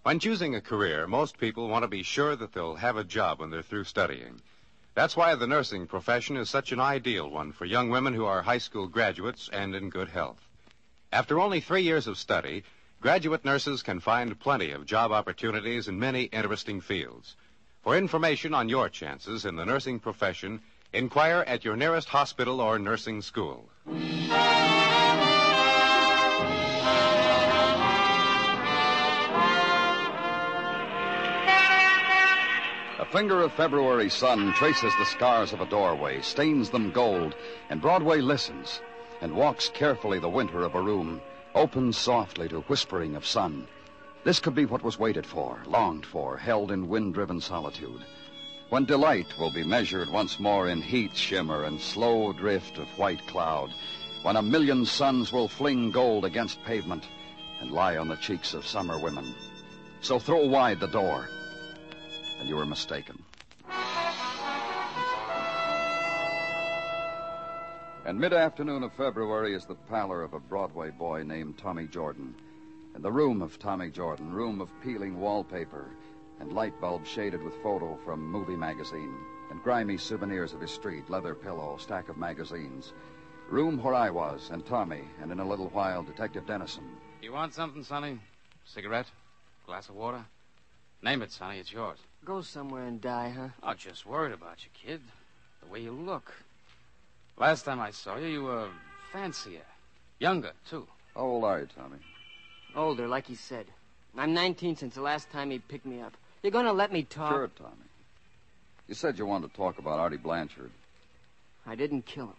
When 0.03 0.17
choosing 0.17 0.55
a 0.55 0.61
career, 0.61 1.05
most 1.05 1.37
people 1.37 1.67
want 1.67 1.83
to 1.83 1.87
be 1.87 2.01
sure 2.01 2.35
that 2.35 2.53
they'll 2.53 2.73
have 2.73 2.97
a 2.97 3.03
job 3.03 3.39
when 3.39 3.51
they're 3.51 3.61
through 3.61 3.83
studying. 3.83 4.41
That's 4.95 5.15
why 5.15 5.35
the 5.35 5.45
nursing 5.45 5.85
profession 5.85 6.37
is 6.37 6.49
such 6.49 6.71
an 6.71 6.79
ideal 6.79 7.29
one 7.29 7.51
for 7.51 7.65
young 7.65 7.91
women 7.91 8.15
who 8.15 8.25
are 8.25 8.41
high 8.41 8.57
school 8.57 8.87
graduates 8.87 9.47
and 9.53 9.75
in 9.75 9.91
good 9.91 10.09
health. 10.09 10.39
After 11.13 11.39
only 11.39 11.59
three 11.59 11.83
years 11.83 12.07
of 12.07 12.17
study, 12.17 12.63
graduate 12.99 13.45
nurses 13.45 13.83
can 13.83 13.99
find 13.99 14.39
plenty 14.39 14.71
of 14.71 14.87
job 14.87 15.11
opportunities 15.11 15.87
in 15.87 15.99
many 15.99 16.23
interesting 16.23 16.81
fields. 16.81 17.35
For 17.83 17.95
information 17.95 18.55
on 18.55 18.69
your 18.69 18.89
chances 18.89 19.45
in 19.45 19.55
the 19.55 19.65
nursing 19.65 19.99
profession, 19.99 20.61
inquire 20.93 21.43
at 21.45 21.63
your 21.63 21.75
nearest 21.75 22.09
hospital 22.09 22.59
or 22.59 22.79
nursing 22.79 23.21
school. 23.21 23.69
Finger 33.11 33.41
of 33.41 33.51
February 33.51 34.09
sun 34.09 34.53
traces 34.53 34.93
the 34.97 35.05
scars 35.05 35.51
of 35.51 35.59
a 35.59 35.65
doorway, 35.65 36.21
stains 36.21 36.69
them 36.69 36.91
gold, 36.91 37.35
and 37.69 37.81
Broadway 37.81 38.21
listens 38.21 38.79
and 39.19 39.35
walks 39.35 39.67
carefully 39.67 40.17
the 40.17 40.29
winter 40.29 40.63
of 40.63 40.75
a 40.75 40.81
room, 40.81 41.19
opens 41.53 41.97
softly 41.97 42.47
to 42.47 42.61
whispering 42.61 43.17
of 43.17 43.25
sun. 43.25 43.67
This 44.23 44.39
could 44.39 44.55
be 44.55 44.65
what 44.65 44.81
was 44.81 44.97
waited 44.97 45.25
for, 45.25 45.61
longed 45.67 46.05
for, 46.05 46.37
held 46.37 46.71
in 46.71 46.87
wind 46.87 47.13
driven 47.13 47.41
solitude. 47.41 48.05
When 48.69 48.85
delight 48.85 49.37
will 49.37 49.51
be 49.51 49.65
measured 49.65 50.09
once 50.09 50.39
more 50.39 50.69
in 50.69 50.81
heat 50.81 51.13
shimmer 51.13 51.65
and 51.65 51.81
slow 51.81 52.31
drift 52.31 52.77
of 52.77 52.87
white 52.97 53.27
cloud. 53.27 53.73
When 54.21 54.37
a 54.37 54.41
million 54.41 54.85
suns 54.85 55.33
will 55.33 55.49
fling 55.49 55.91
gold 55.91 56.23
against 56.23 56.63
pavement 56.63 57.03
and 57.59 57.71
lie 57.71 57.97
on 57.97 58.07
the 58.07 58.15
cheeks 58.15 58.53
of 58.53 58.65
summer 58.65 58.97
women. 58.97 59.35
So 59.99 60.17
throw 60.17 60.45
wide 60.45 60.79
the 60.79 60.87
door. 60.87 61.27
And 62.41 62.49
you 62.49 62.55
were 62.55 62.65
mistaken. 62.65 63.23
And 68.03 68.19
mid-afternoon 68.19 68.81
of 68.81 68.91
February 68.93 69.53
is 69.53 69.65
the 69.65 69.75
pallor 69.75 70.23
of 70.23 70.33
a 70.33 70.39
Broadway 70.39 70.89
boy 70.89 71.21
named 71.21 71.59
Tommy 71.59 71.85
Jordan. 71.85 72.33
In 72.95 73.03
the 73.03 73.11
room 73.11 73.43
of 73.43 73.59
Tommy 73.59 73.91
Jordan, 73.91 74.33
room 74.33 74.59
of 74.59 74.69
peeling 74.81 75.19
wallpaper 75.19 75.91
and 76.39 76.51
light 76.51 76.73
bulbs 76.81 77.07
shaded 77.07 77.43
with 77.43 77.61
photo 77.61 77.95
from 78.03 78.25
movie 78.25 78.55
magazine, 78.55 79.15
and 79.51 79.61
grimy 79.61 79.97
souvenirs 79.97 80.53
of 80.53 80.61
his 80.61 80.71
street, 80.71 81.11
leather 81.11 81.35
pillow, 81.35 81.77
stack 81.79 82.09
of 82.09 82.17
magazines. 82.17 82.91
Room 83.51 83.77
where 83.83 83.93
I 83.93 84.09
was, 84.09 84.49
and 84.49 84.65
Tommy, 84.65 85.03
and 85.21 85.31
in 85.31 85.39
a 85.39 85.47
little 85.47 85.69
while, 85.69 86.01
Detective 86.01 86.47
Dennison. 86.47 86.89
You 87.21 87.33
want 87.33 87.53
something, 87.53 87.83
Sonny? 87.83 88.17
Cigarette? 88.65 89.11
Glass 89.67 89.89
of 89.89 89.95
water? 89.95 90.25
Name 91.03 91.21
it, 91.21 91.31
Sonny. 91.31 91.59
It's 91.59 91.71
yours. 91.71 91.97
Go 92.23 92.41
somewhere 92.41 92.83
and 92.83 93.01
die, 93.01 93.33
huh? 93.35 93.47
Not 93.63 93.77
just 93.77 94.05
worried 94.05 94.33
about 94.33 94.57
you, 94.63 94.69
kid. 94.73 95.01
The 95.63 95.71
way 95.71 95.81
you 95.81 95.91
look. 95.91 96.31
Last 97.37 97.63
time 97.63 97.79
I 97.79 97.91
saw 97.91 98.17
you, 98.17 98.27
you 98.27 98.43
were 98.43 98.69
fancier. 99.11 99.65
Younger, 100.19 100.51
too. 100.69 100.87
How 101.15 101.21
old 101.21 101.43
are 101.43 101.61
you, 101.61 101.67
Tommy? 101.75 101.97
Older, 102.75 103.07
like 103.07 103.25
he 103.25 103.35
said. 103.35 103.65
I'm 104.15 104.33
19 104.33 104.75
since 104.75 104.95
the 104.95 105.01
last 105.01 105.31
time 105.31 105.49
he 105.49 105.59
picked 105.59 105.85
me 105.85 106.01
up. 106.01 106.13
You're 106.43 106.51
gonna 106.51 106.73
let 106.73 106.91
me 106.91 107.03
talk? 107.03 107.31
Sure, 107.31 107.49
Tommy. 107.57 107.71
You 108.87 108.93
said 108.95 109.17
you 109.17 109.25
wanted 109.25 109.51
to 109.51 109.57
talk 109.57 109.79
about 109.79 109.99
Artie 109.99 110.17
Blanchard. 110.17 110.71
I 111.65 111.75
didn't 111.75 112.05
kill 112.05 112.25
him. 112.25 112.35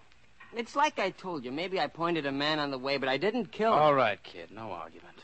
It's 0.54 0.76
like 0.76 0.98
I 0.98 1.10
told 1.10 1.44
you. 1.44 1.52
Maybe 1.52 1.80
I 1.80 1.86
pointed 1.86 2.26
a 2.26 2.32
man 2.32 2.58
on 2.58 2.70
the 2.70 2.78
way, 2.78 2.98
but 2.98 3.08
I 3.08 3.16
didn't 3.16 3.52
kill 3.52 3.72
him. 3.72 3.78
All 3.78 3.94
right, 3.94 4.22
kid. 4.22 4.50
No 4.50 4.70
argument. 4.70 5.16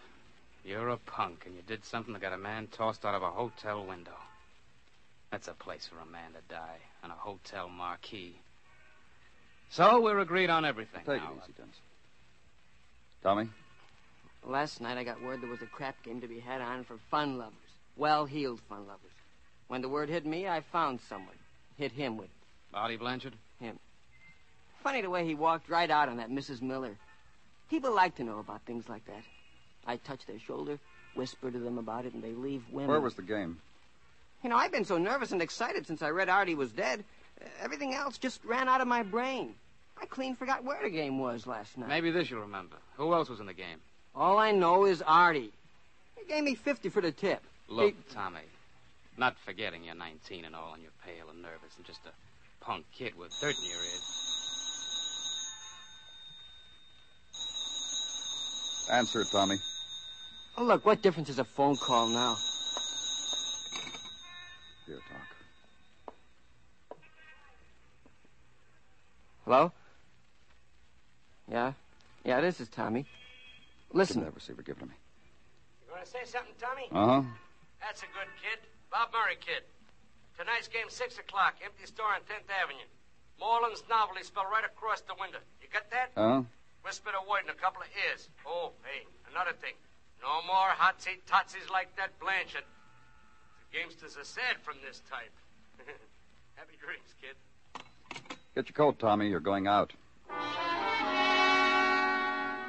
You're 0.68 0.90
a 0.90 0.98
punk, 0.98 1.44
and 1.46 1.54
you 1.56 1.62
did 1.66 1.82
something 1.86 2.12
that 2.12 2.20
got 2.20 2.34
a 2.34 2.38
man 2.38 2.66
tossed 2.66 3.06
out 3.06 3.14
of 3.14 3.22
a 3.22 3.30
hotel 3.30 3.86
window. 3.86 4.18
That's 5.30 5.48
a 5.48 5.54
place 5.54 5.88
for 5.90 5.98
a 5.98 6.04
man 6.04 6.32
to 6.32 6.54
die, 6.54 6.76
on 7.02 7.10
a 7.10 7.14
hotel 7.14 7.70
marquee. 7.70 8.36
So 9.70 9.98
we're 10.02 10.18
agreed 10.18 10.50
on 10.50 10.66
everything. 10.66 11.00
Take 11.06 11.22
now. 11.22 11.30
it 11.30 11.44
easy, 11.44 11.52
Dennison. 11.56 11.82
Tommy? 13.22 13.48
Last 14.44 14.82
night 14.82 14.98
I 14.98 15.04
got 15.04 15.22
word 15.22 15.40
there 15.40 15.48
was 15.48 15.62
a 15.62 15.66
crap 15.66 16.02
game 16.02 16.20
to 16.20 16.28
be 16.28 16.38
had 16.38 16.60
on 16.60 16.84
for 16.84 16.98
fun 17.10 17.38
lovers. 17.38 17.54
Well-heeled 17.96 18.60
fun 18.68 18.80
lovers. 18.80 19.12
When 19.68 19.80
the 19.80 19.88
word 19.88 20.10
hit 20.10 20.26
me, 20.26 20.48
I 20.48 20.60
found 20.60 21.00
someone. 21.08 21.36
Hit 21.78 21.92
him 21.92 22.18
with 22.18 22.28
Artie 22.74 22.96
Blanchard? 22.96 23.32
him. 23.58 23.78
Funny 24.82 25.00
the 25.00 25.08
way 25.08 25.24
he 25.24 25.34
walked 25.34 25.70
right 25.70 25.90
out 25.90 26.10
on 26.10 26.18
that 26.18 26.30
Mrs. 26.30 26.60
Miller. 26.60 26.98
People 27.70 27.94
like 27.94 28.16
to 28.16 28.24
know 28.24 28.38
about 28.38 28.60
things 28.66 28.86
like 28.86 29.06
that. 29.06 29.22
I 29.86 29.96
touch 29.96 30.26
their 30.26 30.38
shoulder, 30.38 30.78
whisper 31.14 31.50
to 31.50 31.58
them 31.58 31.78
about 31.78 32.06
it, 32.06 32.14
and 32.14 32.22
they 32.22 32.32
leave 32.32 32.62
women. 32.70 32.90
Where 32.90 33.00
was 33.00 33.14
the 33.14 33.22
game? 33.22 33.58
You 34.42 34.50
know, 34.50 34.56
I've 34.56 34.72
been 34.72 34.84
so 34.84 34.98
nervous 34.98 35.32
and 35.32 35.42
excited 35.42 35.86
since 35.86 36.02
I 36.02 36.10
read 36.10 36.28
Artie 36.28 36.54
was 36.54 36.70
dead. 36.70 37.04
Everything 37.60 37.94
else 37.94 38.18
just 38.18 38.44
ran 38.44 38.68
out 38.68 38.80
of 38.80 38.88
my 38.88 39.02
brain. 39.02 39.54
I 40.00 40.06
clean 40.06 40.36
forgot 40.36 40.64
where 40.64 40.82
the 40.82 40.90
game 40.90 41.18
was 41.18 41.46
last 41.46 41.76
night. 41.76 41.88
Maybe 41.88 42.10
this 42.10 42.30
you'll 42.30 42.42
remember. 42.42 42.76
Who 42.96 43.12
else 43.12 43.28
was 43.28 43.40
in 43.40 43.46
the 43.46 43.54
game? 43.54 43.78
All 44.14 44.38
I 44.38 44.52
know 44.52 44.84
is 44.84 45.02
Artie. 45.02 45.52
He 46.16 46.24
gave 46.26 46.44
me 46.44 46.54
50 46.54 46.88
for 46.88 47.00
the 47.00 47.12
tip. 47.12 47.42
Look, 47.68 47.94
Tommy. 48.12 48.40
Not 49.16 49.36
forgetting 49.44 49.84
you're 49.84 49.96
19 49.96 50.44
and 50.44 50.54
all, 50.54 50.74
and 50.74 50.82
you're 50.82 50.92
pale 51.04 51.30
and 51.30 51.42
nervous, 51.42 51.76
and 51.76 51.84
just 51.84 52.00
a 52.06 52.64
punk 52.64 52.84
kid 52.92 53.18
with 53.18 53.32
dirt 53.40 53.54
in 53.56 53.70
your 53.70 53.80
ears. 53.80 54.27
Answer 58.90 59.20
it, 59.20 59.28
Tommy. 59.30 59.56
Oh, 60.56 60.64
look, 60.64 60.84
what 60.86 61.02
difference 61.02 61.28
is 61.28 61.38
a 61.38 61.44
phone 61.44 61.76
call 61.76 62.08
now? 62.08 62.36
Here, 64.86 64.96
talk. 64.96 66.16
Hello? 69.44 69.72
Yeah? 71.50 71.72
Yeah, 72.24 72.40
this 72.40 72.60
is 72.60 72.68
Tommy. 72.68 73.04
Listen. 73.92 74.20
Give 74.20 74.24
that 74.24 74.34
receiver. 74.34 74.62
Give 74.62 74.76
it 74.76 74.80
to 74.80 74.86
me. 74.86 74.94
You 75.86 75.92
want 75.92 76.04
to 76.04 76.10
say 76.10 76.24
something, 76.24 76.54
Tommy? 76.60 76.88
Uh 76.90 77.22
huh. 77.22 77.28
That's 77.80 78.02
a 78.02 78.06
good 78.06 78.28
kid. 78.42 78.58
Bob 78.90 79.08
Murray 79.12 79.36
kid. 79.40 79.62
Tonight's 80.38 80.68
game, 80.68 80.88
6 80.88 81.18
o'clock. 81.18 81.54
Empty 81.64 81.86
store 81.86 82.14
on 82.14 82.20
10th 82.22 82.48
Avenue. 82.62 82.88
Moreland's 83.38 83.82
novelty 83.88 84.22
spelled 84.22 84.46
right 84.50 84.64
across 84.64 85.00
the 85.02 85.14
window. 85.20 85.38
You 85.62 85.68
got 85.72 85.90
that? 85.90 86.10
Uh 86.16 86.28
huh. 86.28 86.42
Whispered 86.82 87.14
a 87.14 87.28
word 87.28 87.44
in 87.44 87.50
a 87.50 87.54
couple 87.54 87.82
of 87.82 87.88
ears. 88.08 88.28
Oh, 88.46 88.72
hey, 88.84 89.06
another 89.30 89.52
thing. 89.52 89.74
No 90.22 90.42
more 90.46 90.70
hotsy 90.70 91.20
totsies 91.26 91.70
like 91.70 91.94
that 91.96 92.18
Blanchard. 92.18 92.64
The 93.70 93.78
gamesters 93.78 94.18
are 94.18 94.24
sad 94.24 94.56
from 94.62 94.76
this 94.84 95.02
type. 95.10 95.34
Happy 96.54 96.76
dreams, 96.80 97.14
kid. 97.20 97.36
Get 98.54 98.68
your 98.68 98.74
coat, 98.74 98.98
Tommy. 98.98 99.28
You're 99.28 99.40
going 99.40 99.66
out. 99.66 99.92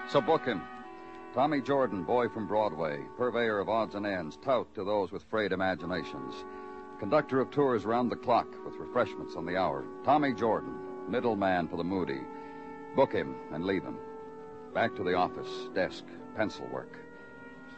So 0.09 0.21
book 0.21 0.45
him. 0.45 0.61
Tommy 1.33 1.61
Jordan, 1.61 2.03
boy 2.03 2.27
from 2.29 2.47
Broadway, 2.47 2.99
purveyor 3.15 3.59
of 3.59 3.69
odds 3.69 3.93
and 3.93 4.05
ends, 4.05 4.37
tout 4.43 4.73
to 4.73 4.83
those 4.83 5.11
with 5.11 5.23
frayed 5.29 5.51
imaginations. 5.51 6.33
Conductor 6.99 7.39
of 7.39 7.51
tours 7.51 7.85
round 7.85 8.11
the 8.11 8.15
clock 8.15 8.47
with 8.65 8.75
refreshments 8.75 9.35
on 9.35 9.45
the 9.45 9.55
hour. 9.55 9.85
Tommy 10.03 10.33
Jordan, 10.33 10.73
middleman 11.07 11.67
for 11.67 11.77
the 11.77 11.83
moody. 11.83 12.21
Book 12.95 13.13
him 13.13 13.35
and 13.51 13.65
leave 13.65 13.83
him. 13.83 13.97
Back 14.73 14.95
to 14.95 15.03
the 15.03 15.13
office, 15.13 15.69
desk, 15.73 16.03
pencil 16.35 16.67
work. 16.67 16.99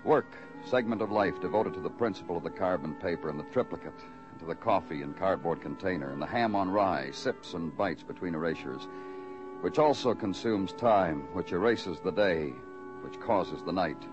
Work, 0.03 0.35
segment 0.65 1.01
of 1.01 1.11
life 1.11 1.39
devoted 1.39 1.73
to 1.75 1.79
the 1.79 1.89
principle 1.89 2.37
of 2.37 2.43
the 2.43 2.49
carbon 2.49 2.95
paper 2.95 3.29
and 3.29 3.39
the 3.39 3.45
triplicate, 3.51 3.99
and 4.31 4.39
to 4.39 4.45
the 4.45 4.55
coffee 4.55 5.01
and 5.01 5.15
cardboard 5.15 5.61
container, 5.61 6.11
and 6.11 6.21
the 6.21 6.25
ham 6.25 6.55
on 6.55 6.69
rye, 6.69 7.11
sips 7.11 7.53
and 7.53 7.75
bites 7.77 8.03
between 8.03 8.35
erasures, 8.35 8.87
which 9.61 9.77
also 9.77 10.13
consumes 10.13 10.73
time, 10.73 11.27
which 11.33 11.51
erases 11.51 11.99
the 11.99 12.11
day, 12.11 12.53
which 13.01 13.19
causes 13.19 13.61
the 13.63 13.71
night. 13.71 14.03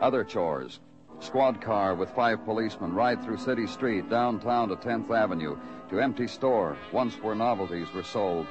Other 0.00 0.24
chores. 0.24 0.80
Squad 1.20 1.60
car 1.60 1.94
with 1.94 2.10
five 2.10 2.44
policemen 2.44 2.94
ride 2.94 3.22
through 3.22 3.36
City 3.36 3.66
Street, 3.66 4.08
downtown 4.08 4.68
to 4.68 4.76
10th 4.76 5.10
Avenue, 5.10 5.58
to 5.90 6.00
empty 6.00 6.26
store, 6.26 6.76
once 6.92 7.14
where 7.16 7.34
novelties 7.34 7.92
were 7.92 8.02
sold. 8.02 8.46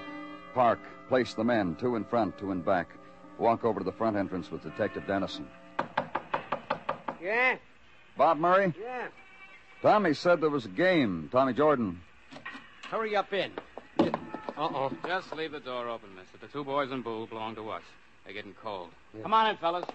Park, 0.53 0.79
place 1.07 1.33
the 1.33 1.43
men, 1.43 1.75
two 1.75 1.95
in 1.95 2.03
front, 2.03 2.37
two 2.37 2.51
in 2.51 2.61
back. 2.61 2.89
Walk 3.37 3.63
over 3.63 3.79
to 3.79 3.83
the 3.83 3.91
front 3.91 4.17
entrance 4.17 4.51
with 4.51 4.63
Detective 4.63 5.07
Dennison. 5.07 5.47
Yeah? 7.21 7.57
Bob 8.17 8.37
Murray? 8.37 8.73
Yeah. 8.79 9.07
Tommy 9.81 10.13
said 10.13 10.41
there 10.41 10.49
was 10.49 10.65
a 10.65 10.69
game. 10.69 11.29
Tommy 11.31 11.53
Jordan. 11.53 12.01
Hurry 12.89 13.15
up 13.15 13.31
in. 13.33 13.51
Uh-oh. 14.57 14.91
Just 15.05 15.33
leave 15.35 15.53
the 15.53 15.61
door 15.61 15.87
open, 15.87 16.09
mister. 16.15 16.37
The 16.37 16.47
two 16.47 16.65
boys 16.65 16.91
and 16.91 17.03
Boo 17.03 17.27
belong 17.27 17.55
to 17.55 17.69
us. 17.69 17.83
They're 18.25 18.33
getting 18.33 18.53
cold. 18.61 18.89
Come 19.21 19.33
on 19.33 19.49
in, 19.49 19.57
fellas. 19.57 19.85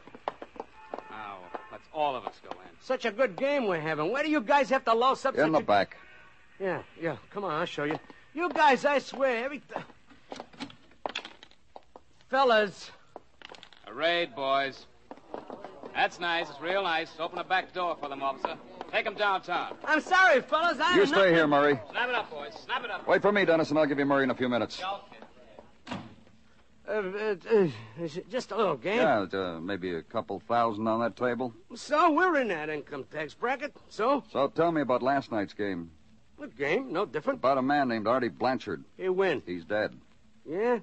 Now, 1.11 1.38
let's 1.71 1.85
all 1.93 2.17
of 2.17 2.25
us 2.25 2.35
go 2.43 2.51
in. 2.51 2.69
Such 2.81 3.05
a 3.05 3.11
good 3.11 3.37
game 3.37 3.67
we're 3.67 3.81
having. 3.81 4.11
Where 4.11 4.23
do 4.23 4.31
you 4.31 4.40
guys 4.40 4.71
have 4.71 4.85
to 4.87 4.95
louse 4.95 5.25
up 5.27 5.35
In 5.35 5.40
such 5.40 5.53
the 5.53 5.59
a... 5.59 5.62
back. 5.62 5.99
Yeah, 6.59 6.83
yeah. 7.01 7.17
Come 7.31 7.45
on, 7.45 7.53
I'll 7.53 7.67
show 7.67 7.85
you. 7.85 7.99
You 8.33 8.49
guys, 8.49 8.85
I 8.85 9.01
swear, 9.01 9.45
every... 9.45 9.61
Th- 9.73 9.85
Fellas, 12.35 12.90
A 13.87 13.94
raid, 13.94 14.35
boys. 14.35 14.87
That's 15.94 16.18
nice. 16.18 16.51
It's 16.51 16.61
real 16.61 16.83
nice. 16.83 17.09
Open 17.20 17.38
the 17.38 17.44
back 17.44 17.73
door 17.73 17.97
for 18.01 18.09
them, 18.09 18.25
officer. 18.25 18.57
Take 18.90 19.05
them 19.05 19.14
downtown. 19.14 19.77
I'm 19.85 20.01
sorry, 20.01 20.40
fellas. 20.40 20.81
I 20.81 20.97
You 20.97 21.07
stay 21.07 21.14
not... 21.16 21.27
here, 21.29 21.47
Murray. 21.47 21.79
Snap 21.92 22.09
it 22.09 22.14
up, 22.16 22.29
boys. 22.33 22.53
Snap 22.64 22.83
it 22.83 22.90
up. 22.90 23.07
Wait 23.07 23.23
for 23.23 23.31
me, 23.31 23.44
Dennis, 23.44 23.70
and 23.70 23.79
I'll 23.79 23.87
give 23.87 24.01
you 24.01 24.05
Murray 24.05 24.25
in 24.25 24.31
a 24.33 24.35
few 24.35 24.49
minutes. 24.49 24.83
Uh, 24.83 25.94
uh, 26.88 27.37
uh, 27.53 27.68
just 28.29 28.51
a 28.51 28.57
little 28.57 28.79
game. 28.79 28.97
Yeah, 28.97 29.27
uh, 29.33 29.61
maybe 29.61 29.94
a 29.94 30.03
couple 30.03 30.40
thousand 30.40 30.88
on 30.88 30.99
that 31.03 31.14
table. 31.14 31.55
So 31.77 32.11
we're 32.11 32.40
in 32.40 32.49
that 32.49 32.68
income 32.68 33.05
tax 33.12 33.33
bracket. 33.33 33.77
So 33.88 34.25
So 34.33 34.49
tell 34.49 34.73
me 34.73 34.81
about 34.81 35.05
last 35.05 35.31
night's 35.31 35.55
game. 35.55 35.92
what 36.37 36.57
game? 36.59 36.92
No 36.92 37.07
different. 37.07 37.38
About 37.38 37.59
a 37.59 37.62
man 37.62 37.87
named 37.87 38.09
Artie 38.09 38.27
Blanchard. 38.27 38.83
He 38.97 39.09
win. 39.09 39.40
He's 39.47 39.64
dead. 39.64 39.94
Yeah. 40.44 40.81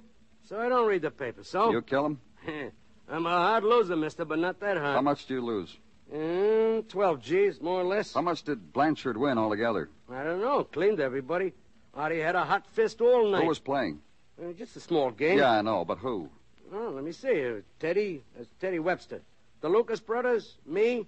So 0.47 0.59
I 0.59 0.69
don't 0.69 0.87
read 0.87 1.01
the 1.03 1.11
paper. 1.11 1.43
So 1.43 1.71
You 1.71 1.81
kill 1.81 2.05
him? 2.05 2.19
I'm 3.09 3.25
a 3.25 3.29
hard 3.29 3.63
loser, 3.63 3.95
Mister, 3.95 4.25
but 4.25 4.39
not 4.39 4.59
that 4.59 4.77
hard. 4.77 4.95
How 4.95 5.01
much 5.01 5.25
do 5.25 5.33
you 5.35 5.41
lose? 5.41 5.75
Mm, 6.13 6.87
Twelve 6.89 7.21
G's, 7.21 7.61
more 7.61 7.81
or 7.81 7.83
less. 7.85 8.13
How 8.13 8.21
much 8.21 8.43
did 8.43 8.73
Blanchard 8.73 9.17
win 9.17 9.37
altogether? 9.37 9.89
I 10.09 10.23
don't 10.23 10.41
know. 10.41 10.63
Cleaned 10.65 10.99
everybody. 10.99 11.53
Artie 11.93 12.19
had 12.19 12.35
a 12.35 12.43
hot 12.43 12.65
fist 12.67 13.01
all 13.01 13.29
night. 13.29 13.41
Who 13.43 13.47
was 13.47 13.59
playing? 13.59 14.01
Uh, 14.41 14.51
just 14.53 14.75
a 14.75 14.79
small 14.79 15.11
game. 15.11 15.37
Yeah, 15.37 15.51
I 15.51 15.61
know, 15.61 15.85
but 15.85 15.97
who? 15.99 16.29
Oh, 16.73 16.91
let 16.95 17.03
me 17.03 17.11
see. 17.11 17.45
Uh, 17.45 17.53
Teddy, 17.79 18.23
that's 18.35 18.49
Teddy 18.59 18.79
Webster. 18.79 19.21
The 19.61 19.69
Lucas 19.69 19.99
brothers, 19.99 20.55
me, 20.65 21.05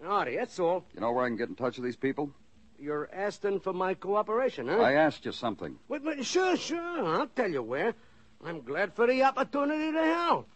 and 0.00 0.08
Artie. 0.08 0.36
That's 0.36 0.58
all. 0.58 0.84
You 0.94 1.00
know 1.00 1.12
where 1.12 1.24
I 1.24 1.28
can 1.28 1.36
get 1.36 1.48
in 1.48 1.54
touch 1.54 1.76
with 1.76 1.84
these 1.84 1.96
people? 1.96 2.30
You're 2.80 3.08
asking 3.12 3.60
for 3.60 3.72
my 3.72 3.94
cooperation, 3.94 4.68
huh? 4.68 4.76
I 4.78 4.92
asked 4.94 5.24
you 5.24 5.32
something. 5.32 5.76
Wait, 5.88 6.02
wait, 6.04 6.24
sure, 6.24 6.56
sure. 6.56 6.78
I'll 7.06 7.26
tell 7.28 7.50
you 7.50 7.62
where. 7.62 7.94
I'm 8.44 8.60
glad 8.62 8.94
for 8.94 9.06
the 9.06 9.22
opportunity 9.24 9.92
to 9.92 10.02
help. 10.02 10.48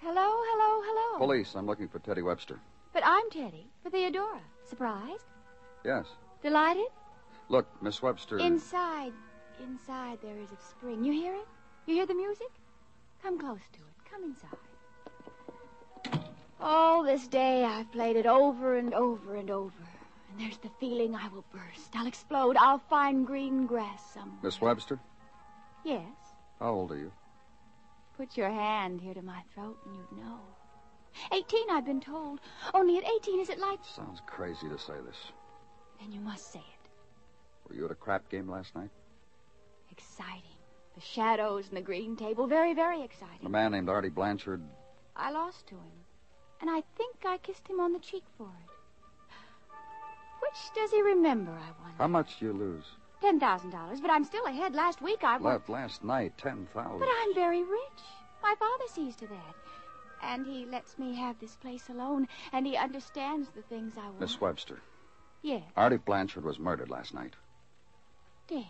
Hello, 0.00 0.30
hello, 0.44 0.82
hello. 0.84 1.18
Police. 1.18 1.54
I'm 1.54 1.66
looking 1.66 1.88
for 1.88 1.98
Teddy 1.98 2.22
Webster. 2.22 2.60
But 2.92 3.02
I'm 3.04 3.28
Teddy, 3.30 3.66
for 3.82 3.90
Theodora. 3.90 4.40
Surprised? 4.68 5.24
Yes. 5.84 6.06
Delighted? 6.42 6.86
Look, 7.48 7.66
Miss 7.82 8.02
Webster. 8.02 8.38
Inside, 8.38 9.12
inside 9.62 10.18
there 10.22 10.38
is 10.38 10.50
a 10.50 10.60
spring. 10.70 11.04
You 11.04 11.12
hear 11.12 11.34
it? 11.34 11.46
You 11.86 11.94
hear 11.94 12.06
the 12.06 12.14
music? 12.14 12.48
Come 13.22 13.38
close 13.38 13.60
to 13.72 13.78
it. 13.78 14.10
Come 14.10 14.24
inside. 14.24 14.58
All 16.60 17.02
this 17.02 17.26
day 17.28 17.64
I've 17.64 17.90
played 17.92 18.16
it 18.16 18.26
over 18.26 18.76
and 18.76 18.92
over 18.94 19.36
and 19.36 19.50
over. 19.50 19.72
And 20.30 20.40
there's 20.40 20.58
the 20.58 20.70
feeling 20.80 21.14
I 21.14 21.28
will 21.28 21.44
burst. 21.52 21.94
I'll 21.94 22.06
explode. 22.06 22.56
I'll 22.56 22.82
find 22.90 23.26
green 23.26 23.66
grass 23.66 24.02
somewhere. 24.14 24.38
Miss 24.42 24.60
Webster? 24.60 24.98
Yes. 25.84 26.02
How 26.58 26.70
old 26.70 26.92
are 26.92 26.98
you? 26.98 27.12
Put 28.16 28.36
your 28.36 28.50
hand 28.50 29.00
here 29.00 29.14
to 29.14 29.22
my 29.22 29.42
throat 29.54 29.76
and 29.84 29.94
you'd 29.94 30.24
know. 30.24 30.40
Eighteen, 31.32 31.68
I've 31.70 31.84
been 31.84 32.00
told. 32.00 32.40
Only 32.72 32.96
at 32.96 33.04
eighteen 33.04 33.40
is 33.40 33.50
it 33.50 33.58
like. 33.58 33.80
Sounds 33.84 34.22
crazy 34.26 34.68
to 34.68 34.78
say 34.78 34.94
this. 35.04 35.16
Then 36.02 36.12
you 36.12 36.20
must 36.20 36.52
say 36.52 36.58
it. 36.58 36.88
Were 37.68 37.76
you 37.76 37.84
at 37.84 37.92
a 37.92 37.94
crap 37.94 38.28
game 38.28 38.50
last 38.50 38.74
night? 38.74 38.90
Exciting. 39.92 40.42
The 40.96 41.00
shadows 41.00 41.68
and 41.68 41.76
the 41.76 41.82
green 41.82 42.16
table. 42.16 42.48
Very, 42.48 42.74
very 42.74 43.02
exciting. 43.02 43.46
A 43.46 43.48
man 43.48 43.70
named 43.70 43.88
Artie 43.88 44.08
Blanchard. 44.08 44.60
I 45.16 45.30
lost 45.30 45.68
to 45.68 45.76
him. 45.76 45.92
And 46.60 46.68
I 46.68 46.82
think 46.96 47.16
I 47.24 47.38
kissed 47.38 47.68
him 47.68 47.78
on 47.78 47.92
the 47.92 48.00
cheek 48.00 48.24
for 48.36 48.46
it. 48.46 48.70
Which 50.42 50.74
does 50.74 50.90
he 50.90 51.00
remember, 51.02 51.52
I 51.52 51.70
wonder? 51.80 51.96
How 51.98 52.08
much 52.08 52.38
did 52.38 52.46
you 52.46 52.52
lose? 52.52 52.84
Ten 53.20 53.38
thousand 53.38 53.70
dollars, 53.70 54.00
but 54.00 54.10
I'm 54.10 54.24
still 54.24 54.44
ahead. 54.46 54.74
Last 54.74 55.00
week 55.00 55.22
I 55.22 55.38
won. 55.38 55.52
Left 55.52 55.68
last 55.68 56.02
night, 56.02 56.36
ten 56.36 56.66
thousand. 56.74 56.98
But 56.98 57.08
I'm 57.22 57.34
very 57.34 57.62
rich. 57.62 58.02
My 58.42 58.54
father 58.58 58.84
sees 58.92 59.14
to 59.16 59.28
that. 59.28 59.54
And 60.20 60.44
he 60.46 60.66
lets 60.66 60.98
me 60.98 61.14
have 61.14 61.38
this 61.38 61.54
place 61.56 61.88
alone, 61.88 62.26
and 62.52 62.66
he 62.66 62.76
understands 62.76 63.48
the 63.54 63.62
things 63.62 63.94
I 63.96 64.06
want. 64.06 64.20
Miss 64.20 64.40
Webster. 64.40 64.80
Yes. 65.42 65.62
Artie 65.76 65.96
Blanchard 65.96 66.44
was 66.44 66.58
murdered 66.58 66.88
last 66.88 67.12
night. 67.12 67.34
Dead? 68.48 68.64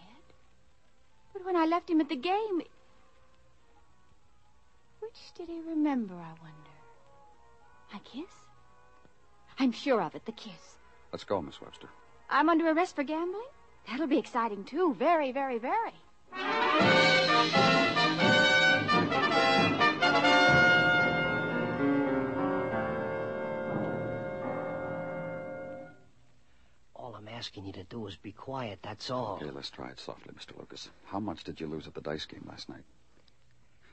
But 1.33 1.45
when 1.45 1.57
I 1.57 1.67
left 1.67 1.91
him 1.91 2.01
at 2.01 2.09
the 2.09 2.17
game. 2.17 2.63
Which 5.01 5.33
did 5.37 5.49
he 5.49 5.61
remember, 5.69 6.15
I 6.15 6.33
wonder? 6.41 6.71
My 7.93 7.99
kiss? 8.01 8.31
I'm 9.59 9.73
sure 9.73 10.01
of 10.01 10.15
it, 10.15 10.25
the 10.25 10.33
kiss. 10.33 10.79
Let's 11.13 11.25
go, 11.25 11.43
Miss 11.43 11.61
Webster. 11.61 11.89
I'm 12.31 12.49
under 12.49 12.71
arrest 12.71 12.97
for 12.97 13.03
gambling? 13.05 13.43
That'll 13.89 14.07
be 14.07 14.19
exciting, 14.19 14.65
too. 14.65 14.95
Very, 14.99 15.33
very, 15.33 15.59
very. 15.59 15.93
Asking 27.42 27.66
you 27.66 27.72
to 27.72 27.83
do 27.83 28.07
is 28.07 28.14
be 28.14 28.31
quiet, 28.31 28.78
that's 28.83 29.11
all. 29.11 29.40
Okay, 29.42 29.50
let's 29.50 29.68
try 29.68 29.90
it 29.90 29.98
softly, 29.98 30.33
Mr. 30.33 30.57
Lucas. 30.57 30.88
How 31.07 31.18
much 31.18 31.42
did 31.42 31.61
you 31.61 31.66
lose 31.66 31.88
at 31.88 31.94
the 31.94 32.00
dice 32.00 32.24
game 32.24 32.46
last 32.48 32.68
night? 32.68 32.85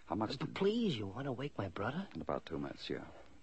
How 0.06 0.14
much 0.14 0.38
But 0.38 0.40
did... 0.40 0.54
please, 0.54 0.96
you 0.96 1.08
want 1.08 1.26
to 1.26 1.32
wake 1.32 1.58
my 1.58 1.68
brother? 1.70 2.06
In 2.14 2.22
about 2.22 2.46
two 2.46 2.60
minutes, 2.60 2.88
yeah. 2.92 3.00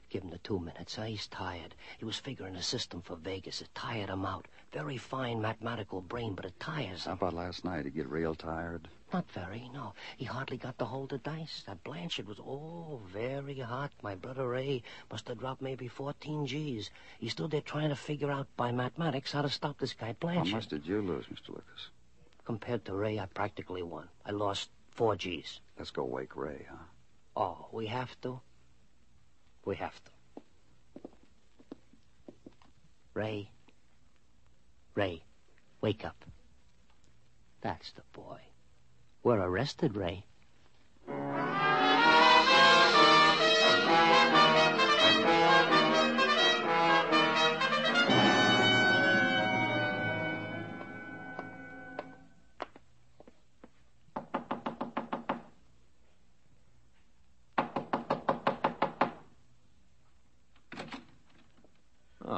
Give 0.08 0.22
him 0.22 0.30
the 0.30 0.38
two 0.38 0.60
minutes, 0.60 0.94
huh? 0.94 1.02
He's 1.02 1.26
tired. 1.26 1.74
He 1.98 2.04
was 2.04 2.16
figuring 2.16 2.54
a 2.54 2.62
system 2.62 3.02
for 3.02 3.16
Vegas. 3.16 3.60
It 3.60 3.68
tired 3.74 4.08
him 4.08 4.24
out. 4.24 4.46
Very 4.72 4.96
fine 4.96 5.40
mathematical 5.40 6.00
brain, 6.00 6.34
but 6.34 6.44
it 6.44 6.58
tires 6.60 7.06
How 7.06 7.14
about 7.14 7.32
last 7.32 7.64
night? 7.64 7.82
Did 7.82 7.86
He 7.86 7.90
get 7.90 8.08
real 8.08 8.34
tired? 8.34 8.88
Not 9.12 9.30
very, 9.30 9.68
no. 9.72 9.94
He 10.16 10.24
hardly 10.24 10.58
got 10.58 10.78
to 10.78 10.84
hold 10.84 11.10
the 11.10 11.18
dice. 11.18 11.64
That 11.66 11.82
Blanchard 11.82 12.28
was, 12.28 12.38
oh, 12.38 13.00
very 13.12 13.58
hot. 13.58 13.92
My 14.02 14.14
brother 14.14 14.48
Ray 14.48 14.82
must 15.10 15.26
have 15.28 15.38
dropped 15.38 15.62
maybe 15.62 15.88
14 15.88 16.46
G's. 16.46 16.90
He 17.18 17.28
stood 17.28 17.50
there 17.50 17.60
trying 17.60 17.88
to 17.88 17.96
figure 17.96 18.30
out 18.30 18.46
by 18.56 18.70
mathematics 18.72 19.32
how 19.32 19.42
to 19.42 19.48
stop 19.48 19.78
this 19.78 19.94
guy 19.94 20.14
Blanchard. 20.20 20.48
How 20.48 20.56
much 20.56 20.68
did 20.68 20.86
you 20.86 21.00
lose, 21.02 21.26
Mr. 21.26 21.48
Lucas? 21.48 21.90
Compared 22.44 22.84
to 22.84 22.94
Ray, 22.94 23.18
I 23.18 23.26
practically 23.26 23.82
won. 23.82 24.08
I 24.24 24.30
lost 24.30 24.70
four 24.92 25.16
G's. 25.16 25.60
Let's 25.78 25.90
go 25.90 26.04
wake 26.04 26.36
Ray, 26.36 26.66
huh? 26.68 26.76
Oh, 27.36 27.66
we 27.72 27.86
have 27.86 28.20
to? 28.22 28.40
We 29.66 29.76
have 29.76 30.00
to. 30.05 30.11
Ray. 33.14 33.50
Ray, 34.94 35.22
wake 35.83 36.05
up. 36.05 36.24
That's 37.61 37.92
the 37.92 38.02
boy. 38.12 38.38
We're 39.22 39.40
arrested, 39.40 39.96
Ray. 39.96 40.24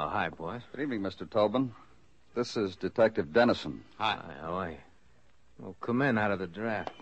Oh, 0.00 0.08
hi, 0.08 0.28
boys. 0.28 0.62
Good 0.70 0.82
evening, 0.82 1.00
Mr. 1.00 1.28
Tobin. 1.28 1.74
This 2.36 2.56
is 2.56 2.76
Detective 2.76 3.32
Dennison. 3.32 3.82
Hi. 3.96 4.16
How 4.40 4.52
are 4.52 4.70
you? 4.70 4.76
Well, 5.58 5.74
come 5.80 6.02
in 6.02 6.16
out 6.16 6.30
of 6.30 6.38
the 6.38 6.46
draft. 6.46 6.92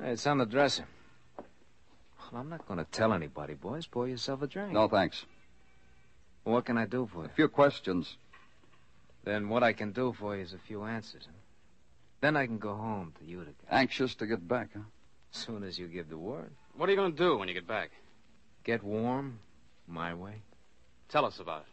Hey, 0.00 0.12
it's 0.12 0.26
on 0.26 0.38
the 0.38 0.46
dresser. 0.46 0.86
Well, 1.36 2.40
I'm 2.40 2.48
not 2.48 2.66
going 2.66 2.78
to 2.78 2.86
tell 2.90 3.12
anybody, 3.12 3.52
boys. 3.52 3.84
Pour 3.84 4.08
yourself 4.08 4.40
a 4.40 4.46
drink. 4.46 4.72
No, 4.72 4.88
thanks. 4.88 5.26
What 6.44 6.64
can 6.64 6.78
I 6.78 6.86
do 6.86 7.06
for 7.12 7.24
you? 7.24 7.26
A 7.26 7.34
few 7.34 7.48
questions. 7.48 8.16
Then 9.22 9.50
what 9.50 9.62
I 9.62 9.74
can 9.74 9.92
do 9.92 10.14
for 10.18 10.34
you 10.34 10.44
is 10.44 10.54
a 10.54 10.58
few 10.66 10.84
answers. 10.84 11.24
Huh? 11.26 11.36
Then 12.22 12.38
I 12.38 12.46
can 12.46 12.56
go 12.56 12.74
home 12.74 13.12
to 13.18 13.24
Utica. 13.26 13.52
Anxious 13.70 14.14
to 14.14 14.26
get 14.26 14.48
back, 14.48 14.70
huh? 14.72 14.80
As 15.34 15.40
soon 15.40 15.62
as 15.62 15.78
you 15.78 15.88
give 15.88 16.08
the 16.08 16.16
word. 16.16 16.52
What 16.74 16.88
are 16.88 16.92
you 16.92 16.96
going 16.96 17.12
to 17.12 17.18
do 17.18 17.36
when 17.36 17.48
you 17.48 17.54
get 17.54 17.68
back? 17.68 17.90
Get 18.64 18.82
warm, 18.82 19.40
my 19.86 20.14
way. 20.14 20.36
Tell 21.08 21.24
us 21.24 21.38
about 21.38 21.62
it. 21.62 21.66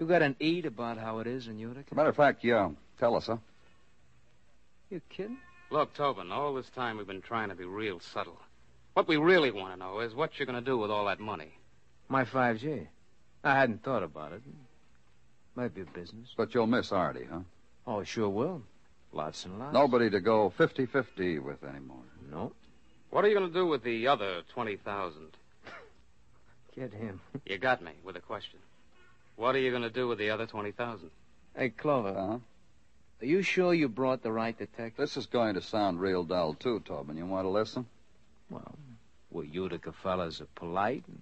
You 0.00 0.06
got 0.06 0.22
an 0.22 0.36
eat 0.40 0.66
about 0.66 0.98
how 0.98 1.18
it 1.20 1.26
is 1.26 1.46
in 1.46 1.58
Utica? 1.58 1.94
Matter 1.94 2.08
of 2.08 2.16
fact, 2.16 2.42
yeah. 2.42 2.70
Tell 2.98 3.14
us, 3.16 3.26
huh? 3.26 3.36
You 4.90 5.00
kidding? 5.08 5.38
Look, 5.70 5.94
Tobin, 5.94 6.30
all 6.30 6.54
this 6.54 6.68
time 6.70 6.96
we've 6.96 7.06
been 7.06 7.22
trying 7.22 7.48
to 7.48 7.54
be 7.54 7.64
real 7.64 8.00
subtle. 8.00 8.38
What 8.94 9.08
we 9.08 9.16
really 9.16 9.50
want 9.50 9.72
to 9.72 9.78
know 9.78 10.00
is 10.00 10.14
what 10.14 10.38
you're 10.38 10.46
going 10.46 10.62
to 10.62 10.64
do 10.64 10.78
with 10.78 10.90
all 10.90 11.06
that 11.06 11.20
money. 11.20 11.52
My 12.08 12.24
5G. 12.24 12.86
I 13.42 13.58
hadn't 13.58 13.82
thought 13.82 14.02
about 14.02 14.32
it. 14.32 14.42
Might 15.56 15.74
be 15.74 15.82
a 15.82 15.86
business. 15.86 16.28
But 16.36 16.54
you'll 16.54 16.66
miss 16.66 16.92
Artie, 16.92 17.26
huh? 17.30 17.40
Oh, 17.86 18.02
sure 18.04 18.28
will. 18.28 18.62
Lots 19.12 19.44
and 19.44 19.58
lots. 19.58 19.74
Nobody 19.74 20.10
to 20.10 20.20
go 20.20 20.52
50-50 20.58 21.42
with 21.42 21.62
anymore. 21.62 22.02
No. 22.30 22.52
What 23.10 23.24
are 23.24 23.28
you 23.28 23.38
going 23.38 23.52
to 23.52 23.54
do 23.54 23.66
with 23.66 23.84
the 23.84 24.08
other 24.08 24.42
20,000? 24.54 25.36
Get 26.74 26.92
him. 26.92 27.20
You 27.46 27.58
got 27.58 27.82
me 27.82 27.92
with 28.02 28.16
a 28.16 28.20
question. 28.20 28.58
What 29.36 29.54
are 29.54 29.58
you 29.58 29.70
going 29.70 29.82
to 29.82 29.90
do 29.90 30.08
with 30.08 30.18
the 30.18 30.30
other 30.30 30.46
20,000? 30.46 31.10
Hey, 31.56 31.68
Clover. 31.68 32.08
Uh-huh. 32.08 32.38
Are 33.22 33.26
you 33.26 33.42
sure 33.42 33.74
you 33.74 33.88
brought 33.88 34.22
the 34.22 34.32
right 34.32 34.56
detective? 34.56 34.96
This 34.96 35.16
is 35.16 35.26
going 35.26 35.54
to 35.54 35.60
sound 35.62 36.00
real 36.00 36.24
dull, 36.24 36.54
too, 36.54 36.80
Tobin. 36.84 37.16
You 37.16 37.26
want 37.26 37.44
to 37.44 37.50
listen? 37.50 37.86
Well, 38.50 38.74
we 39.30 39.48
Utica 39.48 39.92
fellas 39.92 40.40
are 40.40 40.48
polite. 40.54 41.04
And 41.06 41.20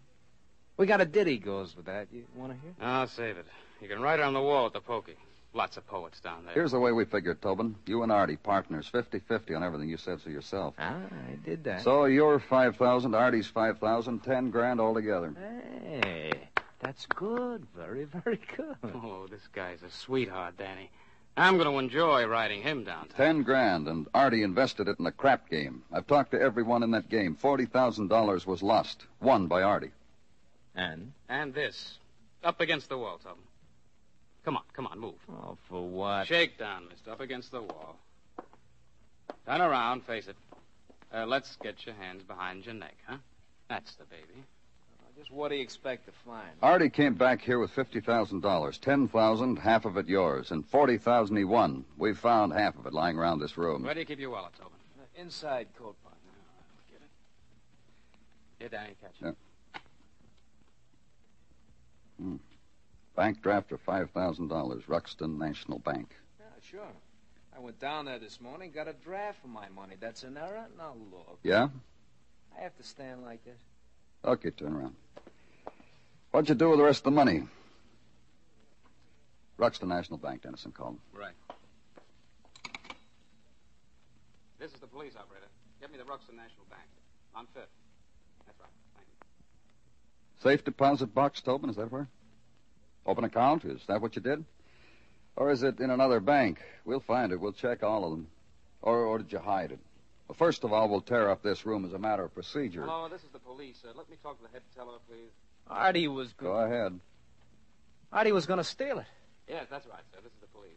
we 0.77 0.87
got 0.87 1.01
a 1.01 1.05
ditty 1.05 1.39
goes 1.39 1.77
with 1.77 1.87
that. 1.87 2.09
You 2.13 2.25
want 2.37 2.53
to 2.53 2.59
hear? 2.59 2.73
I'll 2.81 3.09
save 3.09 3.37
it. 3.37 3.47
You 3.81 3.89
can 3.89 4.01
write 4.01 4.21
it 4.21 4.25
on 4.25 4.35
the 4.35 4.41
wall 4.41 4.67
at 4.67 4.73
the 4.73 4.81
pokey. 4.81 5.17
Lots 5.55 5.77
of 5.77 5.87
poets 5.87 6.19
down 6.21 6.47
there. 6.47 6.55
Here's 6.55 6.73
the 6.73 6.79
way 6.79 6.93
we 6.93 7.05
figured, 7.05 7.43
Tobin. 7.43 7.75
You 7.87 8.03
and 8.03 8.11
Artie, 8.11 8.37
partners, 8.37 8.91
50-50 8.93 9.55
on 9.55 9.63
everything 9.63 9.89
you 9.89 9.99
said 9.99 10.21
so 10.23 10.31
yourself. 10.31 10.75
Ah, 10.79 10.97
I 10.97 11.35
did 11.45 11.65
that. 11.65 11.83
So 11.83 12.07
you're 12.07 12.39
5,000, 12.39 13.15
Artie's 13.15 13.49
5,000, 13.49 14.21
10 14.21 14.51
grand 14.51 14.81
altogether. 14.81 15.35
Hey, 15.91 16.33
that's 16.81 17.05
good. 17.07 17.67
Very, 17.77 18.05
very 18.25 18.41
good. 18.57 18.77
Oh, 18.95 19.27
this 19.31 19.47
guy's 19.53 19.83
a 19.83 19.91
sweetheart, 19.91 20.57
Danny. 20.57 20.91
I'm 21.37 21.59
going 21.59 21.71
to 21.71 21.79
enjoy 21.79 22.27
riding 22.27 22.63
him 22.63 22.85
downtown. 22.85 23.17
10 23.17 23.43
grand, 23.43 23.89
and 23.89 24.07
Artie 24.15 24.43
invested 24.43 24.89
it 24.89 24.99
in 24.99 25.07
a 25.07 25.13
crap 25.13 25.51
game. 25.51 25.83
I've 25.93 26.07
talked 26.07 26.31
to 26.33 26.41
everyone 26.41 26.83
in 26.83 26.91
that 26.93 27.11
game. 27.11 27.37
$40,000 27.43 28.47
was 28.47 28.63
lost, 28.63 29.07
won 29.21 29.49
by 29.49 29.63
Artie. 29.63 29.93
And? 30.75 31.13
And 31.29 31.53
this. 31.53 31.99
Up 32.43 32.61
against 32.61 32.89
the 32.89 32.99
wall, 32.99 33.19
Tobin. 33.23 33.43
Come 34.45 34.57
on, 34.57 34.63
come 34.73 34.87
on, 34.87 34.99
move. 34.99 35.15
Oh, 35.31 35.57
for 35.69 35.87
what? 35.87 36.27
Shake 36.27 36.59
down, 36.59 36.89
mister. 36.89 37.13
Up 37.13 37.21
against 37.21 37.53
the 37.53 37.63
wall. 37.63 37.97
Turn 39.47 39.61
around, 39.61 40.05
face 40.05 40.27
it. 40.27 40.37
Uh, 41.15 41.27
let's 41.27 41.57
get 41.57 41.85
your 41.87 41.95
hands 41.95 42.23
behind 42.23 42.65
your 42.65 42.75
neck, 42.75 42.97
huh? 43.07 43.19
That's 43.69 43.95
the 43.95 44.05
baby. 44.05 44.23
Uh, 44.35 45.19
just 45.19 45.31
what 45.31 45.51
do 45.51 45.57
you 45.57 45.63
expect 45.63 46.07
to 46.07 46.13
find? 46.25 46.49
Artie 46.61 46.91
came 46.91 47.15
back 47.15 47.41
here 47.41 47.59
with 47.59 47.71
$50,000. 47.75 48.81
10000 48.81 49.59
half 49.59 49.85
of 49.85 49.97
it 49.97 50.09
yours, 50.09 50.51
and 50.51 50.67
40000 50.67 51.37
he 51.37 51.45
won. 51.45 51.85
We've 51.97 52.19
found 52.19 52.53
half 52.53 52.77
of 52.79 52.87
it 52.87 52.93
lying 52.93 53.19
around 53.19 53.39
this 53.41 53.57
room. 53.57 53.85
Where 53.85 53.95
do 53.95 54.01
you 54.01 54.07
keep 54.07 54.19
your 54.19 54.31
wallet, 54.31 54.53
Tobin? 54.57 54.73
Uh, 54.99 55.21
inside 55.21 55.69
coat 55.79 55.97
pocket. 56.03 56.19
No, 56.25 56.99
get 56.99 57.03
it. 57.03 57.11
Here, 58.59 58.69
Danny, 58.69 58.97
catch 59.01 59.31
it. 59.31 59.37
Yeah. 59.75 59.81
Hmm. 62.25 62.37
Bank 63.15 63.43
draft 63.43 63.69
for 63.69 63.79
$5,000, 63.79 64.83
Ruxton 64.89 65.39
National 65.39 65.79
Bank. 65.79 66.15
Yeah, 66.39 66.47
sure. 66.71 66.93
I 67.55 67.61
went 67.61 67.79
down 67.79 68.07
there 68.07 68.19
this 68.19 68.41
morning, 68.41 68.71
got 68.75 68.89
a 68.89 68.95
draft 68.95 69.43
for 69.43 69.49
my 69.49 69.69
money. 69.69 69.97
That's 70.01 70.23
an 70.23 70.39
error? 70.39 70.67
Now 70.79 70.95
look. 71.11 71.39
Yeah? 71.43 71.69
I 72.57 72.63
have 72.63 72.77
to 72.79 72.83
stand 72.83 73.23
like 73.23 73.45
this. 73.45 73.59
Okay, 74.25 74.51
turn 74.51 74.75
around. 74.75 74.95
What'd 76.31 76.49
you 76.49 76.55
do 76.55 76.71
with 76.71 76.79
the 76.79 76.85
rest 76.85 77.01
of 77.01 77.05
the 77.05 77.11
money? 77.11 77.43
Ruxton 79.59 79.89
National 79.89 80.19
Bank, 80.19 80.43
Dennison 80.43 80.73
called. 80.73 80.99
Right. 81.13 81.35
This 84.59 84.73
is 84.73 84.81
the 84.81 84.87
police 84.87 85.13
operator. 85.17 85.47
Get 85.81 85.93
me 85.93 85.99
the 85.99 86.05
Ruxton 86.05 86.37
National 86.37 86.65
Bank. 86.71 86.83
On 87.35 87.47
Fifth. 87.53 87.69
That's 88.47 88.59
right. 88.59 88.69
Thank 88.95 89.07
you. 89.09 90.43
Safe 90.43 90.65
deposit 90.65 91.15
box, 91.15 91.43
Tobin, 91.43 91.69
is 91.69 91.77
that 91.77 91.93
where? 91.93 92.09
Open 93.07 93.25
account? 93.25 93.65
Is 93.65 93.81
that 93.89 94.01
what 94.01 94.17
you 94.17 94.23
did? 94.23 94.45
Or 95.37 95.51
is 95.51 95.63
it 95.63 95.81
in 95.81 95.91
another 95.91 96.21
bank? 96.21 96.59
We'll 96.85 97.01
find 97.01 97.33
it. 97.33 97.41
We'll 97.41 97.53
check 97.53 97.83
all 97.83 98.05
of 98.05 98.11
them. 98.11 98.29
Or, 98.83 99.05
or 99.05 99.19
did 99.19 99.33
you 99.33 99.39
hide 99.39 99.73
it? 99.73 99.79
Well, 100.29 100.37
first 100.37 100.65
of 100.65 100.73
all, 100.73 100.89
we'll 100.89 101.01
tear 101.01 101.31
up 101.31 101.43
this 101.43 101.65
room 101.67 101.85
as 101.85 101.93
a 101.93 101.99
matter 101.99 102.25
of 102.25 102.35
procedure. 102.35 102.83
Hello, 102.83 103.09
this 103.09 103.23
is 103.23 103.31
the 103.33 103.39
police. 103.39 103.83
Uh, 103.85 103.93
let 103.97 104.09
me 104.11 104.17
talk 104.23 104.37
to 104.39 104.43
the 104.43 104.51
head 104.51 104.63
teller, 104.77 104.99
please. 105.09 105.31
Artie 105.69 106.09
was 106.09 106.33
Go 106.35 106.53
ahead. 106.53 106.99
Artie 108.13 108.33
was 108.33 108.47
going 108.47 108.59
to 108.59 108.65
steal 108.65 108.99
it. 108.99 109.07
Yes, 109.49 109.67
that's 109.71 109.87
right, 109.87 110.03
sir. 110.13 110.19
This 110.23 110.33
is 110.33 110.41
the 110.41 110.47
police. 110.49 110.71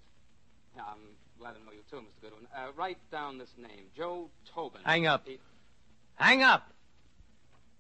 Yeah, 0.76 0.84
I'm 0.88 1.00
glad 1.40 1.54
to 1.54 1.60
know 1.66 1.72
you 1.72 1.82
too, 1.90 1.98
Mr. 1.98 2.22
Goodwin. 2.22 2.48
Uh, 2.56 2.68
write 2.76 2.98
down 3.12 3.38
this 3.38 3.52
name, 3.58 3.86
Joe 3.96 4.30
Tobin. 4.54 4.82
Hang 4.84 5.06
up. 5.06 5.28
He- 5.28 5.40
Hang 6.16 6.44
up. 6.44 6.72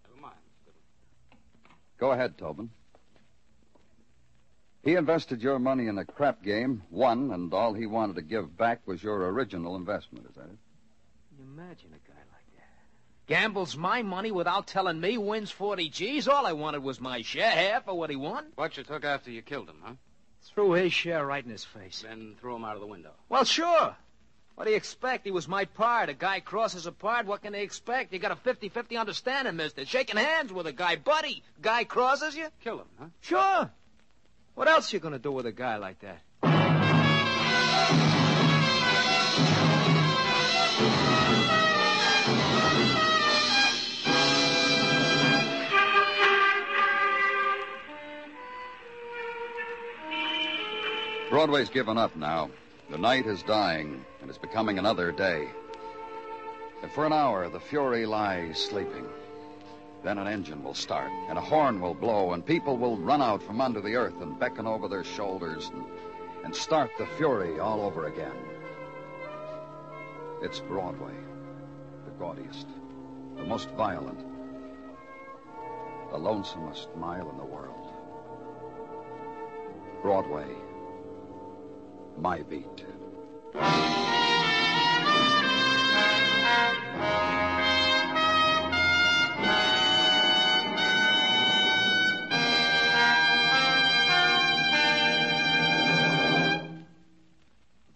Never 0.08 0.22
mind, 0.22 0.36
Mr. 0.36 0.66
Goodwin. 0.66 1.76
Go 2.00 2.12
ahead, 2.12 2.38
Tobin. 2.38 2.70
He 4.86 4.94
invested 4.94 5.42
your 5.42 5.58
money 5.58 5.88
in 5.88 5.98
a 5.98 6.06
crap 6.06 6.44
game, 6.44 6.84
won, 6.92 7.32
and 7.32 7.52
all 7.52 7.74
he 7.74 7.88
wanted 7.88 8.18
to 8.18 8.22
give 8.22 8.56
back 8.56 8.82
was 8.86 9.02
your 9.02 9.18
original 9.32 9.76
investment. 9.76 10.28
Is 10.30 10.36
that 10.36 10.44
it? 10.44 10.58
You 11.40 11.44
imagine 11.44 11.90
a 11.90 12.08
guy 12.08 12.20
like 12.32 12.46
that. 12.56 13.26
Gambles 13.26 13.76
my 13.76 14.04
money 14.04 14.32
without 14.32 14.68
telling 14.68 15.02
me, 15.02 15.18
wins 15.18 15.50
40 15.50 15.90
G's. 15.90 16.28
All 16.28 16.46
I 16.46 16.54
wanted 16.54 16.84
was 16.84 17.02
my 17.02 17.24
share, 17.24 17.50
half 17.50 17.88
of 17.88 17.98
what 17.98 18.12
he 18.12 18.16
won. 18.16 18.46
What 18.54 18.78
you 18.78 18.84
took 18.84 19.04
after 19.04 19.32
you 19.32 19.42
killed 19.42 19.70
him, 19.70 19.82
huh? 19.82 19.94
Threw 20.54 20.74
his 20.74 20.94
share 20.94 21.26
right 21.26 21.44
in 21.44 21.50
his 21.50 21.66
face. 21.66 22.04
Then 22.08 22.36
threw 22.40 22.56
him 22.56 22.64
out 22.64 22.76
of 22.76 22.82
the 22.82 22.88
window. 22.88 23.14
Well, 23.28 23.44
sure. 23.44 23.96
What 24.54 24.66
do 24.66 24.70
you 24.70 24.78
expect? 24.78 25.26
He 25.26 25.32
was 25.32 25.48
my 25.48 25.66
part. 25.66 26.10
A 26.10 26.14
guy 26.14 26.42
crosses 26.42 26.86
a 26.86 26.92
part. 26.92 27.26
What 27.26 27.42
can 27.42 27.54
they 27.54 27.64
expect? 27.64 28.14
You 28.14 28.20
got 28.20 28.32
a 28.32 28.36
50-50 28.36 29.00
understanding, 29.00 29.56
mister. 29.56 29.84
Shaking 29.84 30.18
hands 30.18 30.54
with 30.54 30.68
a 30.68 30.72
guy. 30.72 30.96
Buddy, 30.96 31.42
guy 31.60 31.86
crosses 31.86 32.38
you? 32.38 32.50
Kill 32.64 32.78
him, 32.78 32.88
huh? 33.00 33.06
Sure. 33.22 33.72
What 34.56 34.70
else 34.70 34.94
you 34.94 35.00
gonna 35.00 35.20
do 35.20 35.34
with 35.34 35.46
a 35.46 35.52
guy 35.52 35.76
like 35.76 36.00
that? 36.00 36.22
Broadway's 51.30 51.70
given 51.70 51.98
up 51.98 52.16
now. 52.16 52.50
The 52.90 52.98
night 52.98 53.26
is 53.28 53.44
dying, 53.44 54.06
and 54.22 54.30
it's 54.30 54.40
becoming 54.40 54.80
another 54.80 55.12
day. 55.12 55.50
And 56.82 56.90
for 56.94 57.06
an 57.06 57.12
hour, 57.12 57.50
the 57.50 57.60
Fury 57.60 58.06
lies 58.06 58.58
sleeping. 58.58 59.06
Then 60.06 60.20
an 60.20 60.28
engine 60.28 60.64
will 60.64 60.76
start, 60.76 61.12
and 61.30 61.36
a 61.36 61.42
horn 61.42 61.82
will 61.82 61.96
blow, 61.96 62.34
and 62.34 62.46
people 62.46 62.78
will 62.78 62.96
run 62.96 63.24
out 63.24 63.42
from 63.42 63.60
under 63.60 63.82
the 63.82 63.96
earth 63.96 64.22
and 64.22 64.40
beckon 64.40 64.68
over 64.68 64.88
their 64.88 65.04
shoulders 65.04 65.72
and, 65.74 65.84
and 66.44 66.56
start 66.56 66.92
the 67.00 67.08
Fury 67.18 67.60
all 67.60 67.82
over 67.82 68.06
again. 68.06 68.38
It's 70.44 70.60
Broadway, 70.60 71.16
the 72.06 72.12
gaudiest, 72.20 72.68
the 73.36 73.46
most 73.46 73.72
violent, 73.72 74.20
the 76.12 76.20
lonesomest 76.20 76.96
mile 76.96 77.28
in 77.32 77.38
the 77.38 77.44
world. 77.44 77.92
Broadway, 80.04 80.54
my 82.20 82.44
beat. 82.44 82.86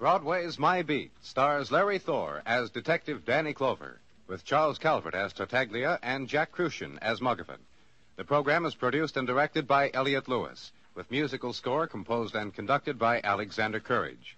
Broadway's 0.10 0.58
My 0.58 0.82
Beat 0.82 1.12
stars 1.22 1.72
Larry 1.72 2.00
Thor 2.00 2.42
as 2.44 2.72
Detective 2.72 3.26
Danny 3.26 3.54
Clover, 3.54 4.00
with 4.26 4.44
Charles 4.44 4.80
Calvert 4.80 5.14
as 5.14 5.34
Tartaglia 5.34 6.00
and 6.02 6.28
Jack 6.28 6.52
Kruschen 6.52 6.98
as 7.00 7.20
Muggavan. 7.20 7.60
The 8.16 8.24
program 8.24 8.66
is 8.66 8.74
produced 8.74 9.18
and 9.18 9.28
directed 9.28 9.68
by 9.68 9.92
Elliott 9.94 10.28
Lewis, 10.28 10.72
with 10.96 11.12
musical 11.12 11.54
score 11.54 11.86
composed 11.86 12.34
and 12.34 12.52
conducted 12.52 12.98
by 12.98 13.22
Alexander 13.24 13.80
Courage. 13.80 14.36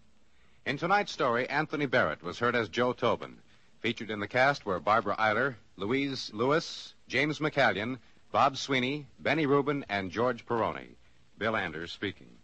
In 0.66 0.78
tonight's 0.78 1.14
story, 1.14 1.48
Anthony 1.48 1.86
Barrett 1.86 2.22
was 2.22 2.40
heard 2.40 2.58
as 2.58 2.68
Joe 2.68 2.92
Tobin. 2.92 3.38
Featured 3.80 4.12
in 4.12 4.20
the 4.20 4.28
cast 4.28 4.66
were 4.66 4.82
Barbara 4.82 5.16
Eiler, 5.16 5.56
Louise 5.78 6.32
Lewis, 6.34 6.94
James 7.08 7.40
McCallion, 7.40 7.98
Bob 8.34 8.58
Sweeney, 8.58 9.06
Benny 9.20 9.46
Rubin, 9.46 9.86
and 9.88 10.12
George 10.12 10.46
Peroni. 10.46 10.90
Bill 11.38 11.56
Anders 11.56 11.94
speaking. 11.94 12.41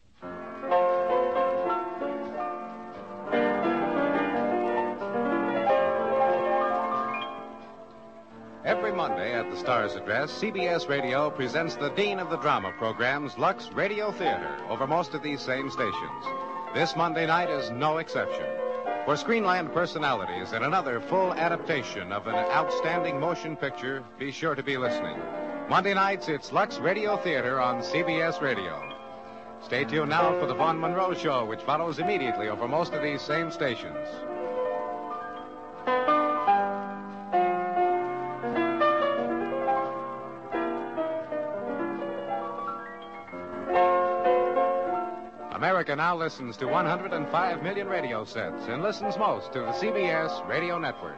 Star's 9.67 9.95
address, 9.95 10.31
CBS 10.31 10.87
Radio 10.87 11.29
presents 11.29 11.75
the 11.75 11.89
Dean 11.89 12.19
of 12.19 12.29
the 12.29 12.37
Drama 12.37 12.71
programs, 12.77 13.37
Lux 13.37 13.69
Radio 13.73 14.13
Theater, 14.13 14.57
over 14.69 14.87
most 14.87 15.13
of 15.13 15.21
these 15.21 15.41
same 15.41 15.69
stations. 15.69 16.25
This 16.73 16.95
Monday 16.95 17.27
night 17.27 17.49
is 17.49 17.69
no 17.69 17.97
exception. 17.97 18.45
For 19.03 19.15
Screenland 19.15 19.73
personalities 19.73 20.53
and 20.53 20.63
another 20.63 21.01
full 21.01 21.33
adaptation 21.33 22.13
of 22.13 22.27
an 22.27 22.35
outstanding 22.35 23.19
motion 23.19 23.57
picture, 23.57 24.05
be 24.17 24.31
sure 24.31 24.55
to 24.55 24.63
be 24.63 24.77
listening. 24.77 25.19
Monday 25.67 25.93
nights, 25.93 26.29
it's 26.29 26.53
Lux 26.53 26.77
Radio 26.77 27.17
Theater 27.17 27.59
on 27.59 27.81
CBS 27.81 28.39
Radio. 28.39 28.81
Stay 29.65 29.83
tuned 29.83 30.11
now 30.11 30.39
for 30.39 30.45
the 30.45 30.55
Vaughn 30.55 30.79
Monroe 30.79 31.13
Show, 31.13 31.43
which 31.43 31.59
follows 31.63 31.99
immediately 31.99 32.47
over 32.47 32.69
most 32.69 32.93
of 32.93 33.03
these 33.03 33.21
same 33.21 33.51
stations. 33.51 34.07
Now 45.97 46.15
listens 46.15 46.55
to 46.57 46.67
105 46.67 47.63
million 47.63 47.87
radio 47.87 48.23
sets 48.23 48.67
and 48.67 48.83
listens 48.83 49.17
most 49.17 49.51
to 49.51 49.59
the 49.61 49.71
CBS 49.71 50.47
Radio 50.47 50.77
Network. 50.77 51.17